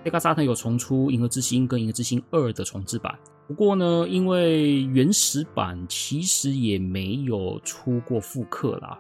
[0.05, 3.19] ，Sega Saturn 有重出《银河之星》跟《银河之星二》的重制版。
[3.47, 8.99] 不过呢，因为原始版其实也没有出过复刻啦，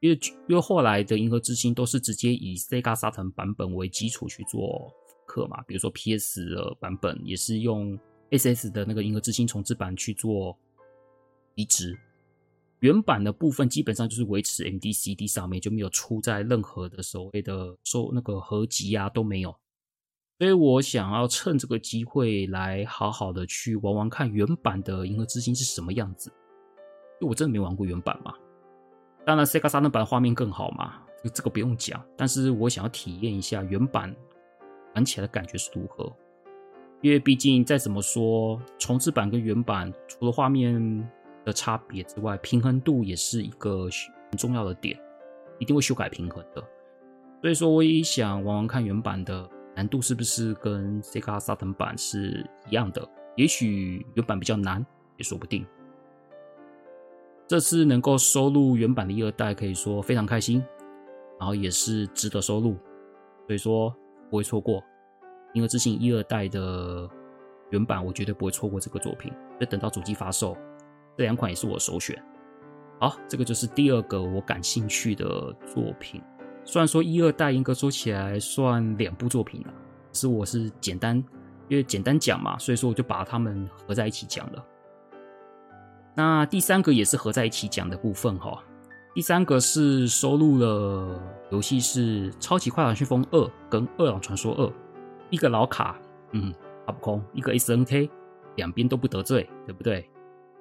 [0.00, 7.98] 因为因为后来的《银河之星》都是直接以 Sega Saturn 版本为基础去做复刻嘛，比如说 PS 的版本也是用
[8.30, 10.56] SS 的那个《银河之星》重置版去做
[11.54, 11.94] 移植，
[12.80, 19.54] 原版的部分基本上就是维持 MDCD 上面就没有出在任何的所谓的收那个合集啊都没有。
[20.42, 26.32] 所以我想要趁这个机会来好好的去玩玩看原版的《银河之星》是什么样子，
[27.20, 28.34] 因为我真的没玩过原版嘛。
[29.24, 30.94] 当然，Sega Saturn 版画面更好嘛，
[31.32, 32.04] 这个不用讲。
[32.16, 34.12] 但是我想要体验一下原版
[34.96, 36.12] 玩起来的感觉是如何，
[37.02, 41.08] 因为毕竟再怎么说，重制版跟原版除了画面
[41.44, 43.88] 的差别之外，平衡度也是一个
[44.32, 44.98] 很重要的点，
[45.60, 46.60] 一定会修改平衡的。
[47.40, 49.48] 所以说，我也想玩玩看原版的。
[49.74, 53.08] 难度是不是跟 Sega Saturn 版是一样的？
[53.36, 54.84] 也许原版比较难，
[55.16, 55.66] 也说不定。
[57.48, 60.62] 这次能够收录原版的一二代，可以说非常开心，
[61.38, 62.76] 然后也是值得收录，
[63.46, 63.94] 所以说
[64.30, 64.80] 不会错过
[65.54, 67.08] 《银河之星》一二代的
[67.70, 69.32] 原版，我绝对不会错过这个作品。
[69.58, 70.56] 就等到主机发售，
[71.16, 72.22] 这两款也是我首选。
[73.00, 76.22] 好，这个就是第二个我感兴趣的作品。
[76.64, 79.72] 虽然说一二代严格说起来算两部作品了，
[80.12, 81.16] 是我是简单，
[81.68, 84.64] 因为简单讲嘛，所以说我就把它们合在一起讲了。
[86.14, 88.62] 那第三个也是合在一起讲的部分哈，
[89.14, 91.20] 第三个是收录了
[91.50, 94.66] 游戏是《超级快打旋风二》跟《饿狼传说二》，
[95.30, 95.98] 一个老卡，
[96.32, 96.52] 嗯，
[96.86, 98.08] 卡普空，一个 SNK，
[98.56, 100.08] 两边都不得罪，对不对？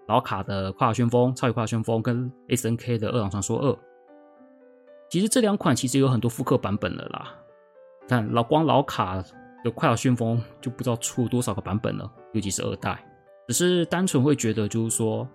[0.08, 3.72] 老卡的《快打旋风》、《超级快打旋风》跟 SNK 的《饿狼传说二》，
[5.12, 7.36] 其实这两款其实有很多复刻版本了啦。
[8.08, 9.18] 但老光老卡
[9.62, 13.06] 的《快打旋风》就不知道出了多少个版本了，尤其是二代。
[13.50, 15.28] 只是单纯会觉得，就是说，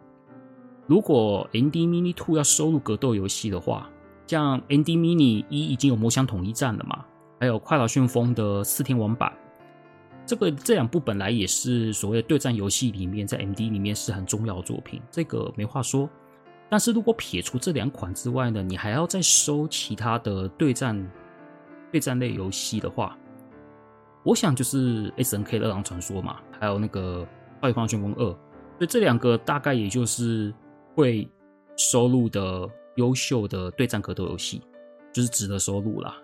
[0.86, 3.90] 如果 ND Mini Two 要收录格斗游戏的话，
[4.26, 7.04] 像 ND Mini 一已经有魔响统一战了嘛，
[7.38, 9.30] 还有《快打旋风》的四天王版。
[10.24, 16.08] 这个这两部本来也是所谓的对战游戏里面，在 MD 里面是很重要的作品，这个没话说。
[16.68, 21.10] 但是如果撇除这两款之外呢，你还要再收其他的对战
[21.92, 23.16] 对战类游戏的话，
[24.24, 27.26] 我想就是 SNK 的《饿狼传说》嘛，还有那个
[27.62, 28.38] 《超级快旋风二》，所
[28.80, 30.52] 以这两个大概也就是
[30.94, 31.28] 会
[31.76, 34.60] 收录的优秀的对战格斗游戏，
[35.12, 36.16] 就是值得收录啦。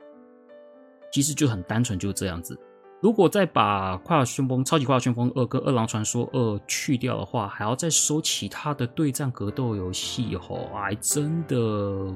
[1.12, 2.58] 其实就很单纯，就这样子。
[3.02, 6.38] 如果再把《快打旋风》《超级快打旋风二》跟《饿狼传说二》
[6.68, 12.14] 去掉的话，还要再收其他的对战格斗游戏吼，还真的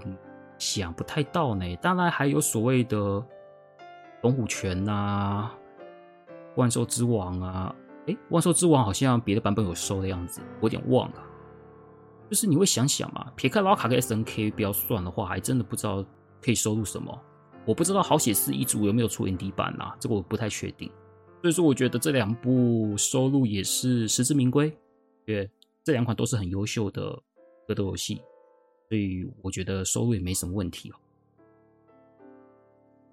[0.59, 1.75] 想不太到呢。
[1.83, 2.97] 当然还有所谓的
[4.23, 5.51] 《龙虎拳》呐，
[6.55, 7.75] 《万兽之王》啊，
[8.07, 11.17] 诶，《万兽之王》好像别的版本有收的样子，我有点忘了。
[12.31, 16.05] 就是你会想想嘛，撇开老卡跟 SNK 不要算的话，还真的不知道
[16.41, 17.21] 可以收录什么。
[17.67, 20.89] 我不知道好血四一族有没有出 ND 版啦，这个我不太确定。
[21.43, 24.69] 所以说，我觉得这两部收录也是实至名归，
[25.27, 25.51] 因为
[25.83, 27.21] 这两款都是很优秀的
[27.67, 28.23] 格斗游戏，
[28.89, 30.95] 所以我觉得收录也没什么问题哦。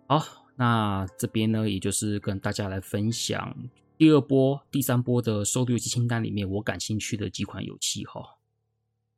[0.08, 3.56] 好，那这边呢，也就是跟大家来分享
[3.98, 8.24] 第二波、第三波的收录游戏清单里面我感兴趣的几款游戏哈。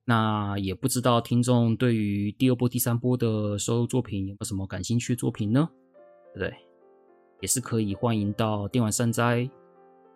[0.08, 5.68] 那也不知道听众对于第二波、第三波的收录作品有没有什么感兴趣的作品呢？
[6.34, 6.56] 对不对？
[7.41, 9.50] 也是可以欢迎到电玩善哉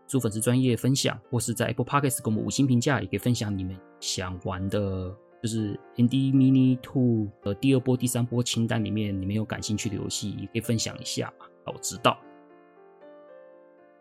[0.08, 11.34] 做粉丝专业分享，或是在 Apple Podcast 给我们五星评价，也可以分享你们想玩的，就是 ND Mini Two 的第二波、第三波清单里面，你们有感兴趣的游戏，也可以分享一下，
[11.66, 12.18] 让我知道。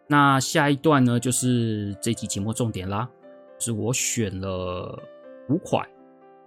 [0.07, 3.11] 那下一段呢，就是这期节目重点啦，
[3.59, 5.03] 就是我选了。
[5.48, 5.88] 五款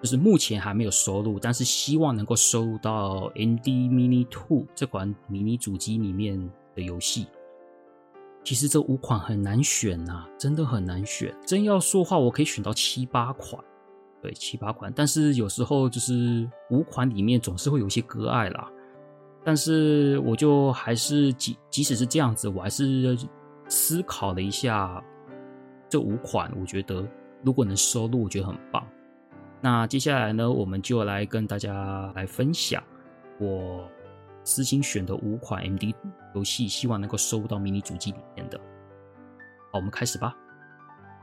[0.02, 6.40] 就是目前还没有收录，但是希望能够收录到 ND Mini Two 这款迷你主机里面
[6.76, 7.28] 的游戏。
[8.44, 11.32] 其实这五款很难选呐、真的很难选。
[11.46, 13.64] 真要说话，我可以选到七八款，
[14.24, 14.92] 对，七八款。
[14.96, 18.68] 但是有时候就是五款里面总是会有一些割爱啦。
[19.44, 23.16] 但是我就还是即即使是这样子，我还是
[23.68, 25.04] 思考了一下
[25.88, 27.08] 这五款，我觉得。
[27.44, 28.86] 如果能收录，我觉得很棒。
[29.64, 32.84] 那接下来呢，我们就来跟大家来分享
[33.40, 33.88] 我
[34.44, 35.94] 私心选的五款 MD
[36.34, 38.60] 游戏，希望能够收录到迷你主机里面的。
[39.72, 40.36] 好，我们开始吧。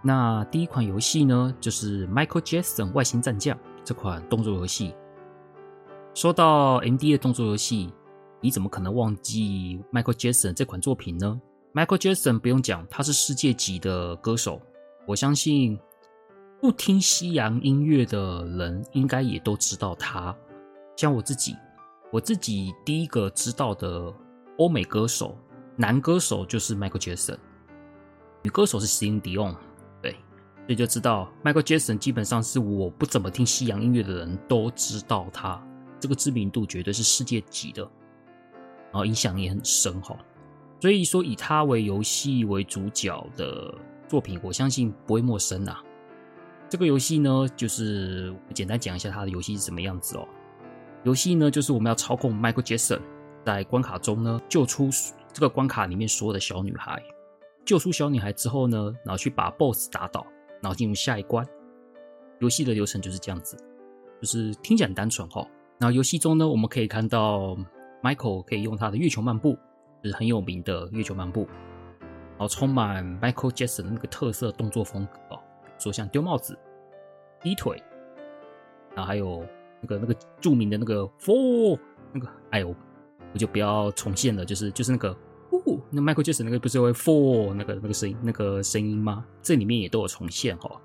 [0.05, 4.95] 那第一款游戏呢，就是 Michael Jackson 外星战将这款动作游戏。
[6.15, 7.93] 说到 MD 的动作游戏，
[8.41, 11.41] 你怎么可能忘记 Michael Jackson 这款作品呢
[11.75, 14.63] ？Michael Jackson 不用讲，他是世界级的歌手，
[15.07, 15.77] 我相信。
[16.61, 20.37] 不听西洋音乐的人应该也都知道他，
[20.97, 21.57] 像我自己，
[22.11, 24.13] 我自己第一个知道的
[24.57, 25.39] 欧美歌手，
[25.77, 27.39] 男歌手就是 Michael Jackson，
[28.43, 29.55] 女歌手是 Celine Dion，
[30.03, 30.19] 对，所
[30.67, 35.65] 以就知道 Michael Jackson 基本上是我不怎么听西洋音乐的人都知道他，
[36.01, 37.83] 这个知名度绝对是世界级的，
[38.91, 40.19] 然后影响也很深哈，
[40.81, 43.73] 所以说以他为游戏为主角的
[44.09, 45.79] 作品，我相信不会陌生呐。
[46.69, 50.29] 这个游戏呢，就是简单讲一下它的游戏是什么样子哦。
[51.05, 53.01] 游戏呢，就是我们要操控 Michael Jackson
[53.45, 54.91] 在关卡中呢救出
[55.33, 57.03] 这个关卡里面所有的小女孩，
[57.65, 60.27] 救出小女孩之后呢，然后去把 BOSS 打倒，
[60.61, 61.47] 然后进入下一关。
[62.41, 63.57] 游戏的流程就是这样子，
[64.21, 65.47] 就是听起来很单纯哈、哦。
[65.79, 67.57] 然后游戏中呢，我们可以看到
[68.03, 69.57] Michael 可以用他的月球漫步，
[70.03, 71.49] 就是很有名的月球漫步，
[72.33, 75.41] 然后充满 Michael Jackson 的那个特色动作风格哦。
[75.79, 76.59] 说像丢帽子、
[77.43, 77.83] 低腿，
[78.95, 79.47] 然后还有
[79.81, 81.79] 那个那个著名的那个 four
[82.13, 82.75] 那个，哎呦，
[83.33, 85.17] 我就不要重现了，就是就是那个，
[85.53, 89.25] 呜，那 Michael Jackson 那个不是会 four 那个那个声音那个声音吗？
[89.43, 90.81] 这里面也都有重现哈。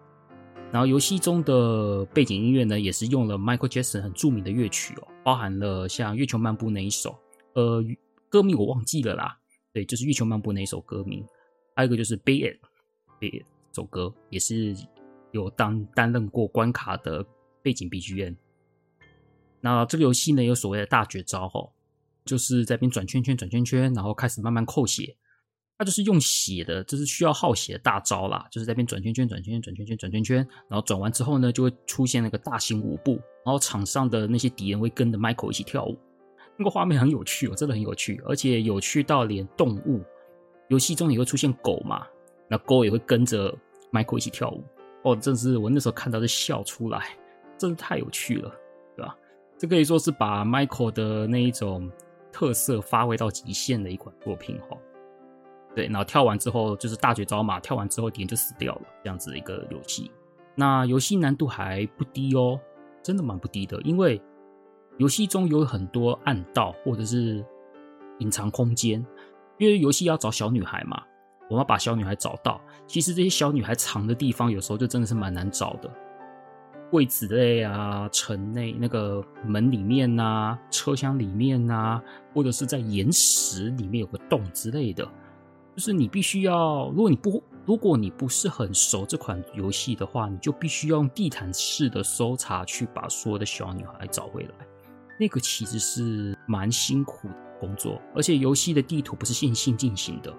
[0.71, 7.15] 然后游戏中的背景音乐呢，也是用了 Michael Jackson 很著名的乐曲哦，包含了像《月球漫步》那一首，
[7.53, 7.83] 呃，
[8.27, 9.37] 歌名我忘记了啦，
[9.71, 11.23] 对，就是《月球漫步》那一首歌名，
[11.75, 12.57] 还有一个就是《Bad
[13.19, 13.41] Bad》。
[13.71, 14.75] 这首歌也是
[15.33, 17.25] 有当担任过关卡的
[17.61, 18.37] 背景 BGM。
[19.59, 21.69] 那这个游戏呢，有所谓的大绝招哈，
[22.23, 25.15] 就是在边转圈圈转圈圈，然后开始慢慢扣血，
[25.77, 30.37] 它就是用血的，就是需要耗血的大招啦，就是在边转圈圈、转圈圈、转圈圈、转圈圈，
[30.69, 33.13] 然后转完之后呢，就会出现那个大型舞步，
[33.45, 35.97] 然后场上的那些敌人会跟着 Michael 一起跳舞，
[36.57, 40.03] 那个画面很有趣哦，真的很有趣，而且有趣到连动物，
[40.67, 42.05] 游戏中也会出现狗嘛，
[42.49, 43.57] 那狗也会跟着
[43.93, 44.63] Michael 一起跳舞，
[45.03, 47.09] 哦，真是我那时候看到就笑出来，
[47.57, 48.51] 真的太有趣了，
[48.95, 49.15] 对吧？
[49.57, 51.89] 这可以说是把 Michael 的那一种
[52.31, 54.77] 特色发挥到极限的一款作品哈。
[55.75, 60.11] 对，然后跳完之后就是大绝招嘛，跳完之后敌人就死掉了，这样子的一个游戏。
[60.55, 62.59] 那游戏难度还不低哦，
[63.01, 64.21] 真的蛮不低的，因为
[64.97, 67.43] 游戏中有很多暗道或者是
[68.19, 69.03] 隐藏空间，
[69.57, 71.01] 因为游戏要找小女孩嘛，
[71.49, 72.59] 我们要把小女孩找到。
[72.87, 75.89] 其实这些小女孩藏的地方有时候就真的是蛮难找的，
[76.91, 82.01] 柜子类啊、城内那个门里面呐、车厢里面呐，
[82.33, 85.07] 或者是在岩石里面有个洞之类的。
[85.75, 94.53] 就是你必须要，如果你不如果你不是很熟这款游戏的话，你就必须要用地毯式的搜查去把所有的小女孩找回来。
[95.19, 100.31] 那个其实是蛮辛苦的工作，而且游戏的地图不是线性进行的，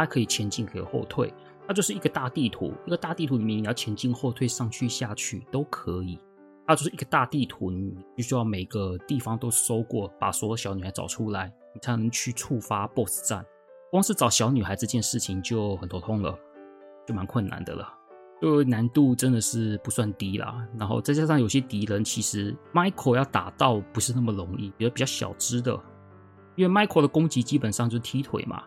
[0.00, 1.32] 它可以前进可以后退，
[1.66, 2.72] 它就是一个大地图。
[2.86, 6.18] 一个大地图里面你要前进后退上去下去都可以，
[6.66, 13.46] 它就是一个大地图，你必须要每个地方都搜过，把所有小女孩找出来，你才能去触发 BOSS 战。
[13.90, 16.36] 光是找小女孩这件事情就很头痛了，
[17.06, 17.88] 就蛮困难的了，
[18.42, 20.66] 就难度真的是不算低啦。
[20.76, 25.72] 然后再加上有些敌人其实 Michael 要打到不是那么容易，比如比较小只的，
[26.56, 28.64] 因为 Michael 的攻击基本上就是踢腿嘛，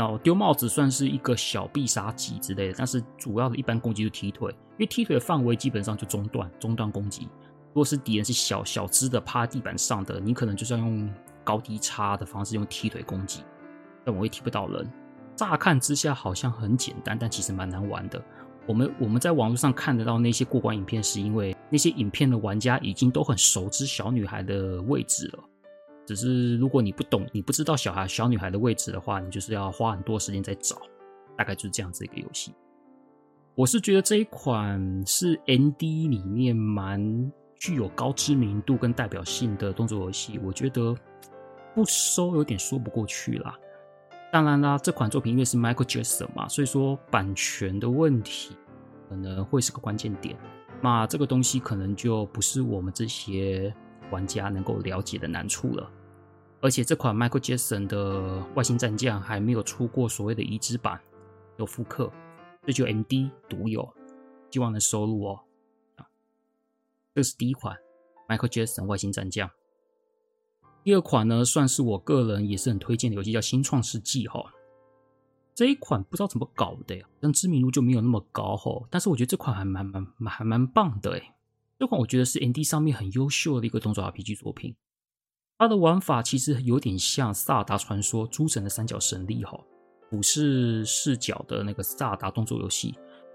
[0.00, 7.24] 然后丢帽子算是一个小必杀技之类的，但是主要的一般攻击就踢腿，因为踢腿的范围基本上就中段，中段攻击。
[7.24, 11.12] 如果是敌人是小小只的趴地板上的，你可能就是要用
[11.44, 13.42] 高低差的方式用踢腿攻击。
[14.02, 14.90] 但我也踢不到人。
[15.36, 18.24] 乍看之下好像很简单，但其实蛮难玩的。
[18.66, 25.44] 我们我们在网络上看得到那些过关影片，是因为那些影片的玩家已经都很熟知小女孩的位置了。
[26.10, 30.76] 只是如果你不懂，你不知道小孩小女孩的位置的话，你就是要花很多时间在找。
[31.38, 32.52] 大概就是这样子一个游戏。
[33.54, 40.40] 我是觉得这一款是 ND 里面蛮具有高知名度跟代表性的动作游戏。
[40.42, 40.92] 我觉得
[41.76, 43.56] 不收有点说不过去啦。
[44.32, 48.56] 当然啦，这款作品因为是 Michael Jackson 嘛，所以说版权的问题
[49.08, 50.36] 可能会是个关键点。
[50.82, 53.72] 那这个东西可能就不是我们这些
[54.10, 55.90] 玩家能够了解的难处了。
[56.62, 61.00] 而且这款 Michael Jackson 的外星战将还没有出过所谓的移植版，
[61.56, 62.12] 有复刻，
[62.66, 63.88] 这就 MD 独有，
[64.50, 65.40] 希望能收录哦。
[67.14, 67.76] 这是第一款
[68.28, 69.50] Michael Jackson 外星战将。
[70.84, 74.52] 第二款呢，算是我个人也是很推荐的游戏，叫《新创世纪》哈。
[75.54, 78.86] 这一款不知道怎么搞的呀，但知名度就没有那么高哈。
[78.90, 81.32] 但是我觉得这款还蛮蛮蛮还蛮棒的诶。
[81.78, 84.74] 这款我觉得是 ND 上面很优秀的一个动作 RPG 作品。
[85.60, 89.60] 它的玩法其实有点像《萨达传说：诸神的三角神力》哈，
[90.08, 92.94] 俯视视角的那个萨达动作游戏。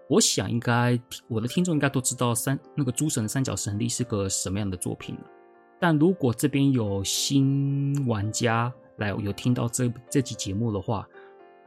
[0.09, 5.21] 我想应该我的听众应该都知道三那个诸神的三角神力是个什么样的作品了。
[5.79, 11.07] 但如果这边有新玩家来有听到这这期节目的话，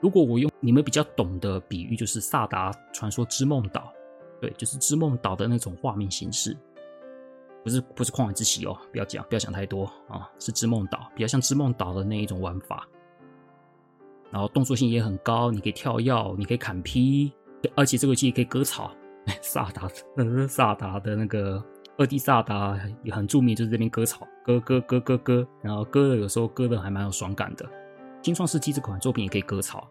[0.00, 3.92] 如果我用你们比较懂的比喻，就是《萨达传说：之梦岛》，
[4.40, 6.56] 对，就是织梦岛的那种画面形式，
[7.64, 12.86] 不是不是旷野之息哦，不要讲不要想太多啊，是织梦岛，比较像织梦岛的那一种玩法，
[14.30, 17.32] 然后动作性也很高，你可以跳跃，你可以砍劈，
[17.74, 18.90] 而且这个游戏可以割草，
[19.42, 21.62] 萨达那是萨达的那个。
[22.00, 27.68] 二 D 萨达也很著名，就是这边割草，割割割割割，然后割的有时候割的还蛮有爽感的。
[28.22, 29.88] 新创世纪这款作品也可以割草，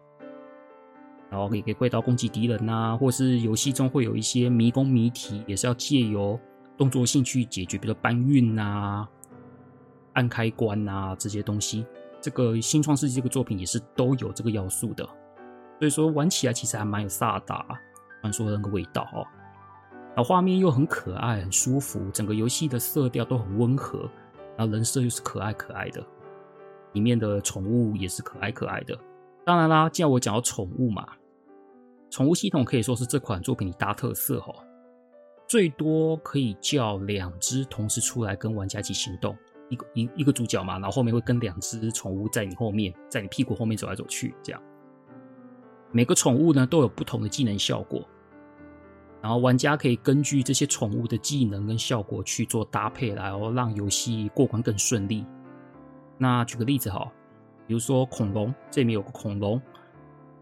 [1.28, 6.40] 然后也可以挥刀攻击敌人呐、或是游戏中会有一些迷宫谜题，也是要借由
[6.78, 9.06] 动作性去解决，比如搬运呐、
[10.14, 11.84] 按开关呐这些东西。
[12.20, 15.04] 这个新创世纪这个作品也是都有这个要素的，
[15.78, 17.66] 所以说玩起来其实还蛮有萨达
[18.22, 19.26] 传说的那个味道哦。
[20.08, 24.00] 然后画面又很可爱，很舒服，整个游戏的色调都很温和，
[24.56, 26.04] 然后人设又是可爱可爱的，
[26.92, 28.98] 里面的宠物也是可爱可爱的。
[29.44, 31.06] 当然啦，既然我讲到宠物嘛，
[32.10, 34.54] 宠物系统可以说是这款作品的大特色哦。
[35.48, 39.36] 最多可以叫两只同时出来跟玩家一起行动，
[39.70, 44.62] 一个一一个主角嘛，然后后面会跟两只宠物在你后面，在你屁股后面走来走去，这样。
[45.90, 48.06] 每个宠物呢都有不同的技能效果。
[49.20, 55.24] 然后玩家可以根据这些宠物的技能跟效果去做搭配，然后让游戏过关更顺利。
[56.18, 57.10] 那举个例子哈，
[57.66, 59.54] 比如说恐龙，这里面有个恐龙，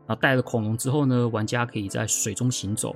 [0.06, 2.94] 然后带了恐龙之后呢，玩家可以在水中行走，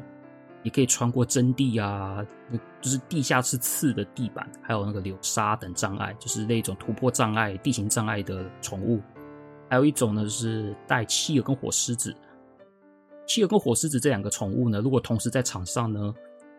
[0.63, 2.25] 也可以穿过真地啊，
[2.81, 9.01] 就是地下是刺的地板，还有那个流沙等障碍，就是那种突破障碍、地形障碍的宠物。
[9.69, 12.15] 还有一种呢，是带企鹅跟火狮子。
[13.27, 16.15] 企鹅跟火狮子这两个宠物呢，如果同时在场上呢，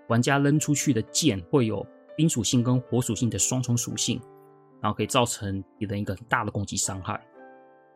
[0.07, 1.85] 玩家扔出去的箭会有
[2.15, 4.21] 冰属性跟火属性的双重属性，
[4.81, 7.19] 然后可以造成敌人一个很大的攻击伤害。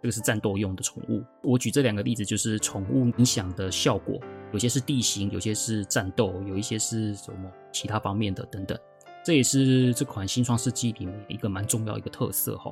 [0.06, 1.24] 这个是战斗用的宠物。
[1.42, 4.22] 我举这两个例子，就是宠物影响的效果，
[4.54, 8.78] 有些是地形，有些是战斗，有一些是什么其他方面的等等。
[9.24, 12.72] 这也是这款新创世纪里面一个蛮重要一个特色哈。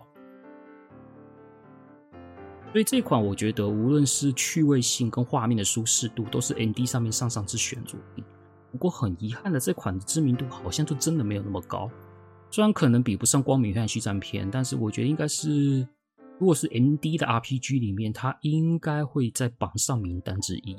[2.72, 8.24] 所以这款我觉得，无论是趣味性跟画面的舒适度，都是 ND 上面上上之选作品。
[8.72, 11.90] 不过很遗憾的，这款的知名度好像就真的没有那么高。
[12.52, 15.88] 虽然可能比不上《光明黑暗续战篇》，但是我觉得应该是，
[16.40, 20.76] 如果是 ND 的 RPG 里面，它应该会在榜上名单之一。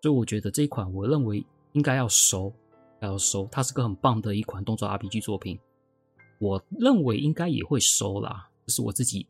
[0.00, 2.52] 所以我觉得这一款，我认为应该要收，
[3.00, 3.48] 要收。
[3.52, 5.58] 它是个很棒的一款动作 RPG 作品，
[6.38, 8.50] 我认为应该也会收啦。
[8.66, 9.26] 这是我自己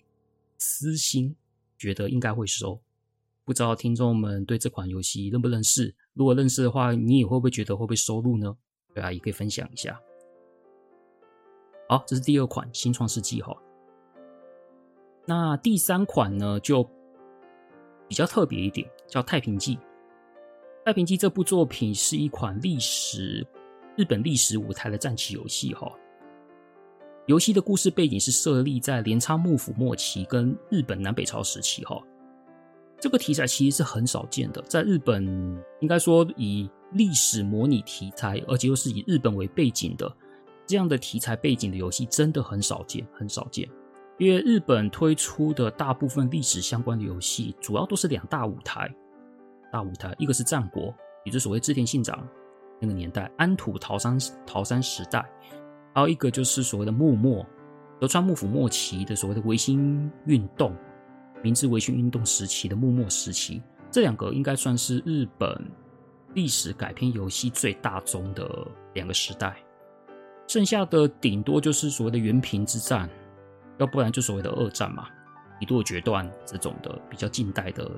[0.58, 1.34] 私心。
[1.78, 2.78] 觉得应该会收，
[3.44, 5.92] 不知道听众们对这款游戏认不认识？
[6.12, 8.56] 如果认识的话，你也会不会觉得会不会收录呢？
[8.94, 10.00] 对啊，也可以分享一下。
[11.88, 13.52] 好，这是第二款新创世纪哈。
[15.24, 16.82] 那第三款呢，就
[18.08, 19.76] 比较特别一点，叫《太平记》。
[20.84, 23.46] 《太平记》这部作品是一款历史
[23.96, 25.90] 日本历史舞台的战棋游戏哈。
[27.26, 32.02] 游戏的故事背景是设立在镰仓幕府末期跟日本南北朝时期哈，
[32.98, 35.24] 这个题材其实是很少见的，在日本
[35.78, 40.12] 应该说以历史模拟题材，而且又是以日本为背景的
[40.66, 43.68] 这样的题材背景的游戏真的很少见，很少见。
[44.18, 48.88] 因为日本推出的大部分历史相关的游戏，主要都是两大舞台，
[49.72, 50.94] 大舞台一个是战国，
[51.24, 52.26] 也就是所谓织田信长
[52.80, 55.24] 那个年代，安土桃山桃山时代。
[55.94, 57.44] 还有一个就是所谓的幕末，
[58.00, 60.74] 德川幕府末期的所谓的维新运动，
[61.42, 65.54] 明治维新运动时期的幕末时期，这两个应该算是日本
[66.34, 69.56] 历史改编游戏最大宗的两个时代。
[70.48, 73.08] 剩下的顶多就是所谓的源平之战，
[73.78, 75.08] 要不然就所谓的二战嘛，
[75.60, 77.90] 一度决断这种的比较近代的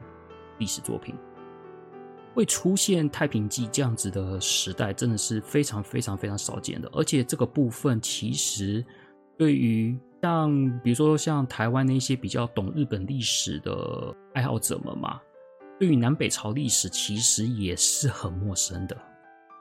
[0.58, 1.14] 历史作品。
[2.34, 6.90] 会出现太平记这样子的时代，真的是非常非常非常少见的。
[6.92, 8.84] 而且这个部分其实
[9.38, 15.20] 对于像比如说像台湾那些比较懂日本历史的爱好者们嘛，
[15.78, 18.96] 对于南北朝历史其实也是很陌生的。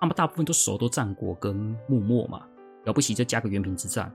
[0.02, 1.56] 他们大部分都熟都战国跟
[1.88, 2.46] 幕末嘛，
[2.86, 4.12] 了不起再加个元平之战。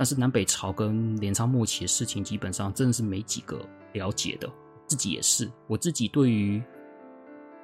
[0.00, 3.60] 但是南北朝跟镰仓末期的事情，基本上真的是没几个
[3.92, 4.50] 了解的。
[4.86, 6.62] 自己也是，我自己对于。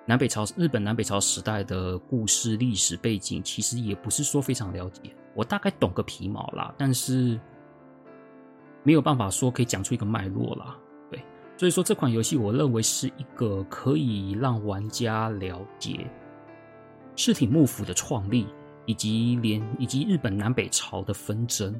[0.04, 5.16] 南北朝，日本南北朝时代的故事历史背景，其实也不是说非常了解。
[5.34, 7.40] 我大概懂个皮毛啦，但是
[8.82, 10.76] 没有办法说可以讲出一个脉络啦。
[11.10, 11.18] 对，
[11.56, 16.06] 所以说这款游戏，我认为是一个可以让玩家了解
[17.16, 18.46] 室町幕府的创立，
[18.84, 21.74] 以及连以及日本南北朝的纷争，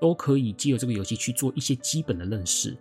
[0.00, 2.76] 都可以借由这个游戏去做一些基本的认识。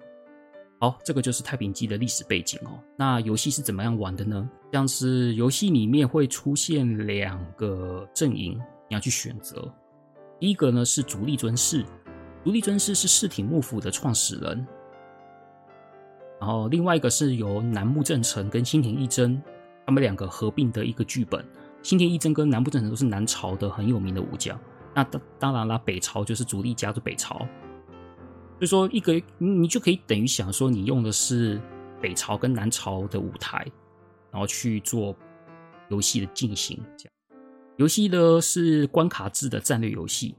[0.80, 2.80] 好，这个就是《太平记》的历史背景哦。
[2.95, 4.47] 那游戏是怎么样玩的呢？
[4.72, 8.53] 像是游戏里面会出现两个阵营，
[8.88, 9.74] 你要去选择。
[10.39, 11.84] 第一个呢是足利尊氏，
[12.43, 14.68] 足利尊氏是室町幕府的创始人。
[16.39, 19.41] 然后另外一个是由楠木正成跟新田义贞
[19.88, 21.43] 他们两个合并的一个剧本。
[21.82, 24.59] 新田义贞跟楠木正成都是南朝的很有名的武将。
[24.98, 27.38] 那当当然啦，北朝就是主力家的北朝。
[27.38, 31.62] 所以说，一个你就可以等于想说，你用的是
[32.02, 33.64] 北朝跟南朝的舞台，
[34.32, 35.16] 然后去做
[35.89, 36.84] 游戏的进行。
[36.98, 37.14] 这样，
[37.76, 40.34] 游戏呢是关卡制的战略游戏。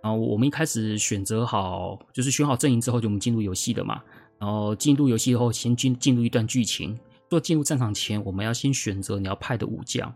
[0.00, 4.00] 然后我们一开始选择好，就是选好阵营之后，就我们进入游戏的嘛。
[4.38, 6.96] 然后进入游戏后，先进进入一段剧情。
[7.28, 10.14] 做进入战场前，我们要先选择你要派的武将，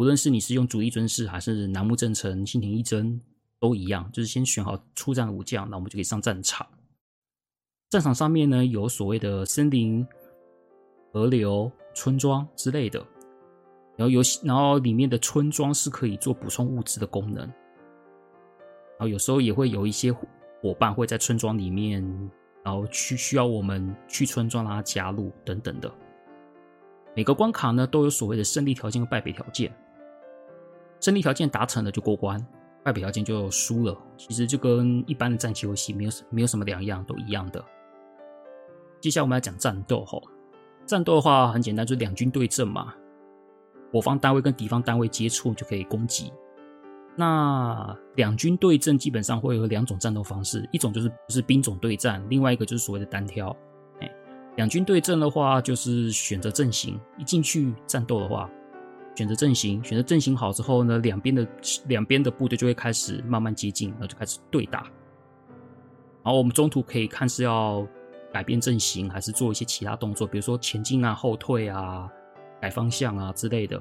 [0.00, 3.20] 无论是你是用足利尊氏，还是楠木正成、新田义真。
[3.58, 6.66] 都一样，就是先选好出战武将，那我们就可以上战场。
[7.90, 10.06] 战场上面呢，有所谓的森林、
[11.12, 12.98] 河流、村庄之类的，
[13.98, 17.44] 然后有，然后里面的村庄是可以做补充物资的功能。
[17.44, 22.02] 然后有时候也会有一些伙伴会在村庄里面，
[22.64, 25.92] 然后去需要我们去村庄让他加入等等的。
[27.14, 29.70] 每个关卡呢都有所谓的胜利条件和败北条件，
[31.00, 32.44] 胜利条件达成了就过关。
[32.82, 37.62] 败北条件就输了，其实就跟一般的战棋游戏没有没有什么两样，都一样的。
[39.00, 40.22] 接下来我们来讲战斗吼，
[40.86, 42.94] 战斗的话很简单，就是两军对阵嘛，
[43.92, 46.32] 我方单位跟敌方单位接触就可以攻击。
[47.16, 53.54] 那两军对阵基本上会有两种战斗方式，一种就是不是兵种对战，另外一个就是所谓的单挑。
[54.00, 54.10] 哎，
[54.56, 58.50] 两军对阵的话，就是选择阵型，一进去战斗的话，
[59.20, 61.46] 选择阵型，选择阵型好之后呢，两边的
[61.88, 64.80] 两边的部队就会开始慢慢接近，然后就开始对打。
[66.22, 67.86] 然后我们中途可以看是要
[68.32, 72.10] 改变阵型，还是做一些其他动作，比如说前进啊、后退啊、
[72.62, 73.78] 改方向啊之类的。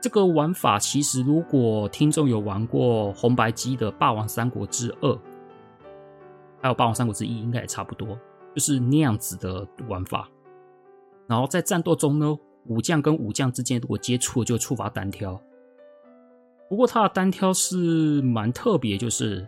[0.00, 5.12] 这个玩法其实，如果听众有玩过红白机的《霸王三国志二》，
[6.62, 8.18] 还有《霸王三国志一》，应该也差不多，
[8.54, 10.26] 就是那样子的玩法。
[11.26, 12.34] 然后在战斗中呢，
[12.68, 15.40] 武将跟武将之间如果接触，就触发单挑。
[16.68, 19.46] 不过他的单挑是蛮特别，就是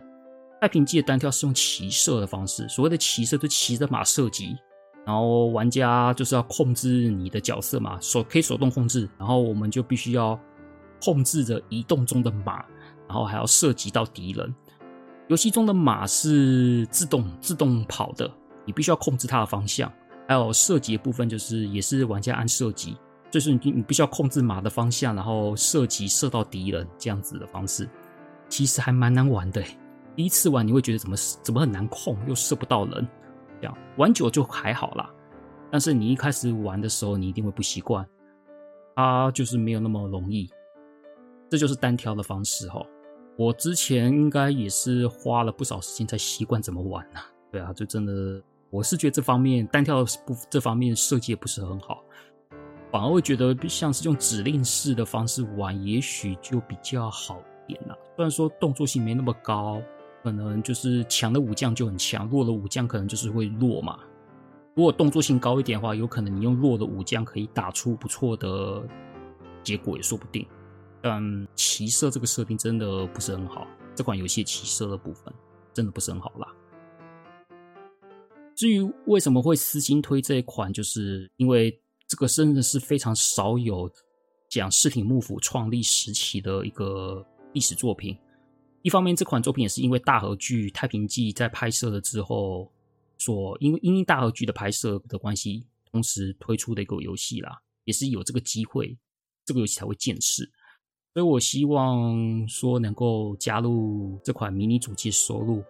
[0.59, 2.67] 太平记的单挑是用骑射的方式。
[2.67, 4.57] 所谓的骑射，就骑着马射击。
[5.03, 10.39] 然后玩家就是要控制你的角色嘛，手可以手动控制，然后我们就必须要
[11.03, 12.63] 控制着移动中的马，
[13.07, 14.53] 然后还要射击到敌人。
[15.27, 18.29] 游戏中的马是自动自动跑的，
[18.63, 19.91] 你必须要控制它的方向。
[20.27, 22.95] 还有射击的部分就是也是玩家按射击，
[23.31, 27.89] 就是你你必须要控制马的方向，然后射击射到敌人这样子的方式，
[28.49, 29.63] 其实还蛮难玩的。
[30.15, 33.07] 第一次玩你会觉得怎么怎么很难控，又射不到人。
[33.61, 35.09] 这样玩久就还好啦，
[35.71, 38.05] 但是你一开始玩的时候，你一定会不习惯，
[38.95, 40.49] 它就是没有那么容易。
[41.49, 42.85] 这就是单挑的方式哈。
[43.37, 47.19] 我之前应该也是花了不少时间才习惯怎么玩呢。
[47.51, 52.03] 对啊，就真的，我是觉得这方面单挑不这方面设计也不是很好，
[52.91, 57.97] 反而会觉得像是用指令式的方式玩，也许就比较好一点啦。
[58.15, 59.81] 虽然说动作性没那么高。
[60.23, 63.97] 可能就是强的武将就很强，弱的武将可能就是会弱嘛。
[64.75, 68.87] 如果动作性高一点的话，有可能你用弱的武将可以打出不错的
[69.63, 70.45] 结果也说不定。
[71.01, 73.65] 但骑射这个设定真的不是很好，
[73.95, 75.33] 这款游戏骑射的部分
[75.73, 76.47] 真的不是很好啦。
[78.55, 81.75] 至于为什么会私心推这一款，就是因为
[82.11, 83.89] 这个真的是非常少有
[84.49, 88.17] 讲室町幕府创立时期的一个历史作品。
[88.81, 92.69] 一方面，这款作品也是因为大河剧《太平记》在拍摄了之后，
[93.17, 98.97] 所因为因为大河剧的拍摄的关系，同时推出的一个游戏啦，也是有这个机会，
[99.45, 100.43] 这个游戏才会见世。
[101.13, 105.63] 所以我希望说能够加入这款迷你主机收录，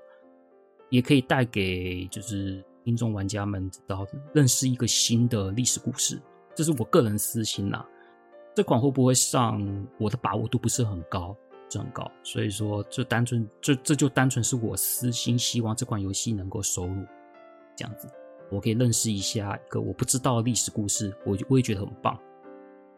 [0.90, 6.20] 也可以带给就是听众玩家们知道认识一个新的历史故事。
[6.56, 7.86] 这是我个人私心啦，
[8.56, 9.62] 这款会不会上，
[9.98, 11.36] 我的把握度不是很高。
[11.74, 17.06] 很高，所以说这单纯这这就单纯是我私心希望这款游戏能够收录
[17.78, 18.10] 这样子，
[18.52, 22.20] 我可以认识一下一个我不知道的历史故事，我我也觉得很棒。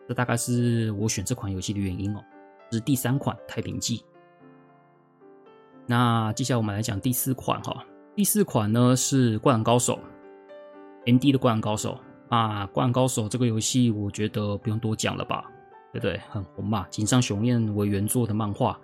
[0.08, 2.24] 这大概是我选这款游戏的原因哦。
[2.72, 3.97] 这是第三款《太平记》。
[5.86, 7.86] 那接下来我们来讲第四款哈，
[8.16, 9.99] 第四款呢是《灌篮高手》
[11.16, 11.91] ，MD 的《灌篮高手》
[12.34, 15.45] 啊，《灌篮高手》这个游戏我觉得不用多讲了吧。
[15.91, 18.75] 对不对，很红嘛，井上雄彦为原作的漫画，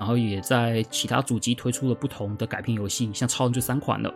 [0.00, 4.12] 然后也在其他主机推出了不同的改编游戏，像超人就三款了，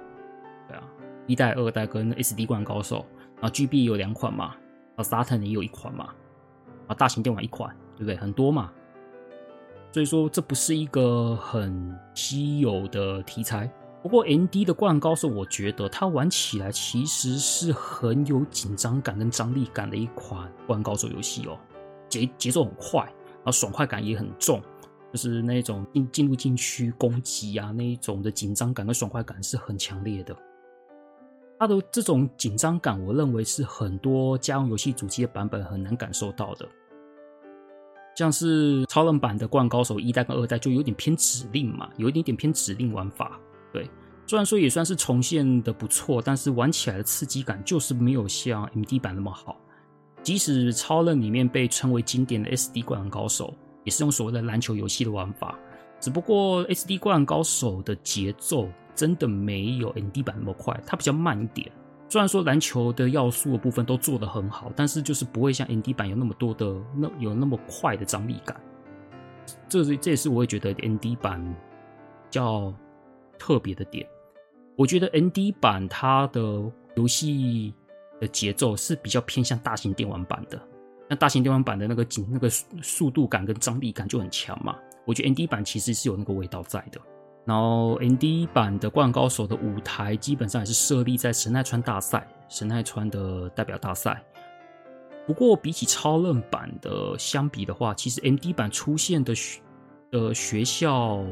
[0.66, 0.82] 对啊，
[1.28, 3.06] 一代、二代跟 SD 灌篮高手，
[3.40, 4.56] 然后 GB 有两款嘛，
[4.96, 6.08] 然后 Saturn 也有一款嘛，
[6.88, 8.16] 啊，大型电玩一款，对不对？
[8.16, 8.72] 很多嘛，
[9.92, 13.70] 所以说这不是一个很稀有的题材。
[14.02, 21.58] 不过，N D 的灌高手，我觉得它玩起来其实是很有紧张感跟张力感的一款灌高手游戏哦。
[22.08, 24.62] 节节奏很快，然后爽快感也很重，
[25.12, 30.34] 就是那种进进入禁区攻击啊，那一种的紧张感跟爽快感是很强烈的。
[31.58, 36.66] 它的这种紧张感，我认为是很多家用游戏主机的版本很难感受到的。
[38.14, 43.38] 像是超人版的《灌高手》一代跟二代就有点偏指令嘛，有一点点偏指令玩法。
[43.72, 43.88] 对，
[44.26, 49.56] 虽然说也算是重现的不错，但是玩起来的刺激感就是没有像 MD 版那么好。
[50.22, 53.54] 即使超任里面被称为经典的 SD 灌篮高手，
[53.84, 55.58] 也是用所谓的篮球游戏的玩法，
[56.00, 61.70] 只不过 SD 灌篮高手的节奏真的没有 MD 版那么快，它比较慢一点。
[62.10, 68.60] 虽然说篮球的要素的部分都做得很好，但是就是不会像 MD 版有那么多的那有那么快的张力感。
[69.68, 71.42] 这是这也是我会觉得 MD 版
[72.28, 72.74] 较
[73.38, 74.08] 特别的点。
[74.76, 76.40] 我觉得 N D 版它的
[76.96, 77.72] 游戏。
[78.20, 80.60] 的节奏是比较偏向大型电玩版的，
[81.08, 84.76] 那大型电玩版的那个紧、那个速度感跟张力感就很强嘛。
[85.04, 87.00] 我觉得 N D 版其实是有那个味道在的，
[87.44, 94.20] 然后 ND 版的《灌篮高手》的舞台基本上也是设立在神奈川大赛，神奈川的代表大赛。
[95.24, 99.60] 不过比起超任版的相比的话，其实 ND 版出现的学
[100.10, 101.24] 的学校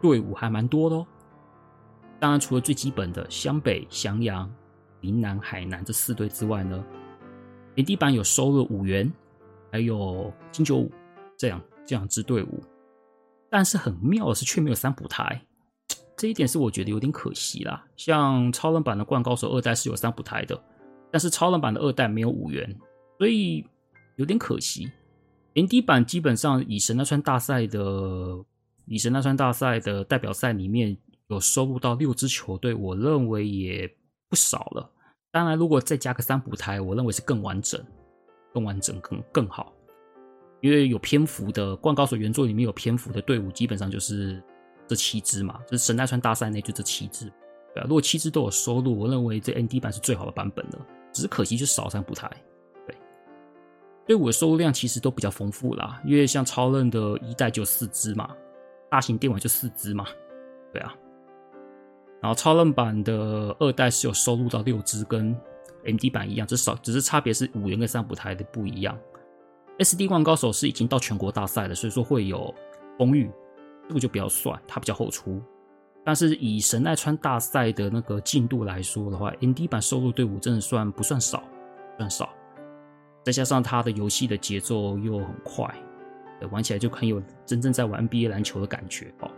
[0.00, 1.06] 队伍还蛮多的哦。
[2.22, 4.48] 当然，除了最基本的湘北、翔阳、
[5.00, 6.84] 云南、海南这四队之外呢
[7.74, 9.12] ，ND 版有收了五元，
[9.72, 10.88] 还有金九五
[11.36, 12.62] 这样这样支队伍。
[13.50, 15.42] 但是很妙的是，却没有三浦台，
[16.16, 17.84] 这一点是我觉得有点可惜啦。
[17.96, 20.62] 像超人版的《灌高手》二代是有三浦台的，
[21.10, 22.72] 但是超人版的二代没有五元，
[23.18, 23.66] 所以
[24.14, 24.88] 有点可惜。
[25.56, 28.44] ND 版基本上以神奈川大赛的
[28.86, 30.96] 以神奈川大赛的代表赛里面
[31.32, 33.90] 有收录到六支球队，我认为也
[34.28, 34.90] 不少了。
[35.30, 37.82] 当然，如果再加个三浦台，我认为是更完整、
[38.52, 39.72] 更完整、更更好。
[40.60, 44.40] 因为有篇幅的《灌高手》原作里面有篇幅的队伍，基本上就是
[44.86, 47.32] 这七支嘛，就是神奈川大赛内就这七支，
[47.74, 47.86] 对啊。
[47.88, 50.86] 如果七支都有收录，我认为这 ND 版是最好的版本了。
[51.12, 52.30] 只是可惜就少三浦台，
[52.86, 52.96] 对。
[54.06, 58.34] 队伍的收录量其实都比较丰富啦，因为像超任的一代就四支嘛，
[58.90, 60.06] 大型电玩就四支嘛，
[60.72, 60.94] 对啊。
[62.22, 65.36] 然后超任版的二代是有收录到六支，跟
[65.84, 68.96] ND 版一样，只少只是差别是五原跟三浦台的不一样。
[69.78, 72.54] SD 灌高手是已经到全国大赛了，所以说会有
[72.96, 73.28] 丰裕，
[73.88, 75.42] 这个就比较算，它比较后出。
[76.04, 81.42] 但是以神奈川大赛的那个进度来说的话，ND 版收录队伍真的算不算少？
[81.96, 82.28] 算少。
[83.24, 85.64] 再加上它的游戏的节奏又很快，
[86.50, 89.30] 玩起来就很有真正在玩 NBA 篮球的感觉哦。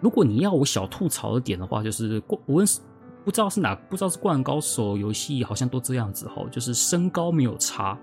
[0.00, 2.80] 如果你要我小吐槽的点的话，就是无论是
[3.24, 7.98] 不知道是哪，不知道是灌篮高手游戏好像都这样子哈，就是身高没有差。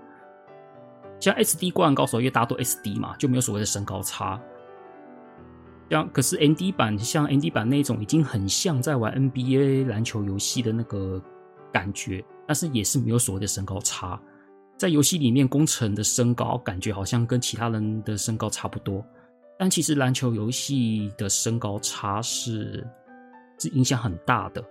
[1.20, 4.40] 像 SD 灌篮高手，因为大家都 SD 嘛，就没有所谓的身高差。
[5.90, 11.22] 像可是 ND 版，像 ND 版那种已经很像在玩 NBA 篮球游戏的那个
[11.72, 14.20] 感觉，但是也是没有所谓的身高差。
[14.76, 19.04] 在游戏里面，工程的身高感觉好像跟其他人的身高差不多，
[19.58, 22.86] 但其实篮球游戏的身高差是
[23.58, 24.64] 是影响很大的。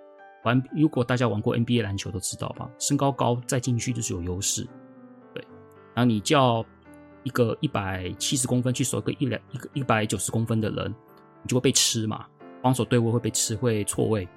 [0.43, 4.67] 玩如果大家玩过 NBA 篮球都知道吧，身高高再进去就是有优势。
[5.33, 5.41] 对
[5.95, 6.65] 然后你叫
[7.23, 10.93] 一个一百七十公分去守一个一两一个一百九十公分的人，
[11.41, 12.25] 你就会被吃嘛，
[12.61, 14.27] 防守对位会被吃，会错位。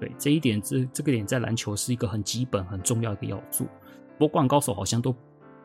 [0.00, 3.64] 对，这一点，这这个点在篮球是一个很基本、很重要的一个要素。
[4.18, 5.14] 不过灌篮高手好像都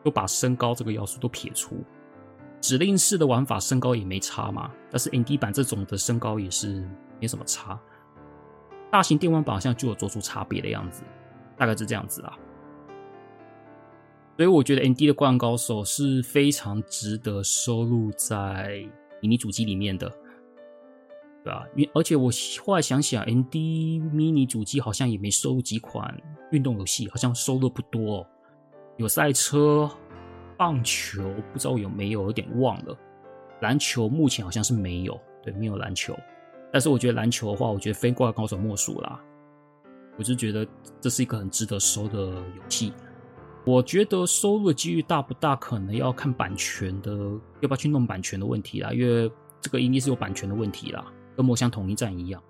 [0.04, 1.82] 都把身高这个要素都撇除，
[2.60, 4.70] 指令式的玩法身高也没差嘛。
[4.90, 6.88] 但是 ND 版这种的身高也是
[7.20, 7.78] 没什么差。
[8.90, 11.02] 大型电玩版好像就有做出差别的样子，
[11.56, 12.38] 大概是这样子啊。
[14.36, 18.88] 所以我觉得 ND 的《灌篮高手》是非常值得收录在
[19.20, 20.08] 迷你主机里面的，
[21.44, 21.66] 对吧？
[21.74, 22.30] 因而且我
[22.64, 26.16] 后来想想，ND 迷你主机好像也没收录几款
[26.52, 28.18] 运动游戏，好像收录不多。
[28.18, 28.26] 哦
[28.96, 29.88] 有赛车、
[30.58, 32.94] 棒球，不知道有没有，有点忘了。
[33.60, 36.14] 篮球目前好像是没有，对，没有篮球。
[36.70, 39.18] 但是我觉得篮球的话，我觉得非《灌篮高手》莫属啦。
[40.18, 40.66] 我就觉得
[41.00, 42.92] 这是一个很值得收的游戏。
[43.64, 47.12] 我觉得收入的几率大不大，可能要看版权的，
[47.60, 48.92] 要不要去弄版权的问题啦。
[48.92, 49.30] 因为
[49.60, 51.04] 这个应该是有版权的问题啦，
[51.36, 52.42] 跟魔枪统一战一样，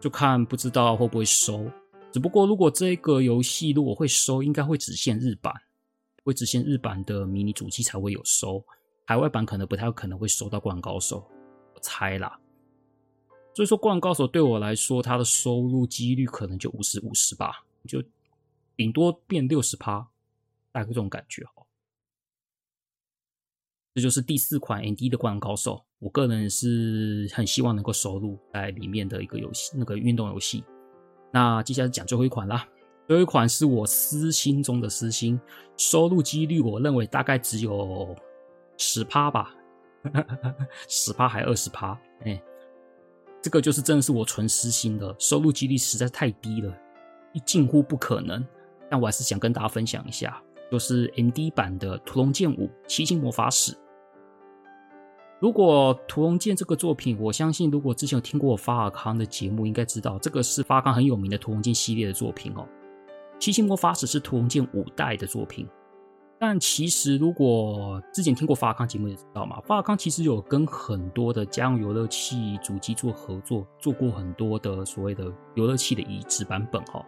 [0.00, 1.66] 就看不知道会不会收。
[2.12, 5.52] 只不过如果这个游戏如果会收，应该会只限日版，
[6.24, 8.64] 会只限日版的迷你主机才会有收，
[9.04, 11.20] 海外版可能不太可能会收到《灌篮高手》，
[11.74, 12.40] 我猜啦。
[13.54, 18.02] 所以说，《灌篮高手》对我来说，它的收入几率可能就五十五十吧，就
[18.74, 20.08] 顶多变六十趴。
[20.72, 21.64] 大概这种感觉哈，
[23.94, 30.64] 这就是第四款 ND 的《灌篮高手》，我个人是很希望能够收录在里面的一个游戏，那个运动游戏。
[31.32, 32.68] 那接下来讲最后一款啦，
[33.06, 35.40] 有一款是我私心中的私心，
[35.76, 38.16] 收录几率我认为大概只有
[38.76, 39.54] 十趴吧，
[40.88, 42.42] 十趴还二十趴，哎，
[43.42, 46.74] 这个就是真的是我纯私心的，收录几率实在太低了，
[47.44, 48.44] 近乎不可能。
[48.90, 50.42] 但我还是想跟大家分享一下。
[50.72, 53.70] 就是 ND 版的《屠龙剑五：七星魔法使》。
[55.38, 62.66] 如果《屠龙剑》这个作品，我相信如果之前有听过我法尔康的节目，应该知道这个是发尔康很有名的《屠龙剑》系列的作品哦。
[63.38, 65.68] 《七星魔法使》是《屠龙剑》五代的作品。
[66.38, 77.04] 但其实如果之前听过法康节目，也知道嘛，法康其实有跟很多的家用游乐器主机做合作，做过很多的所谓的游乐器的移植版本哈。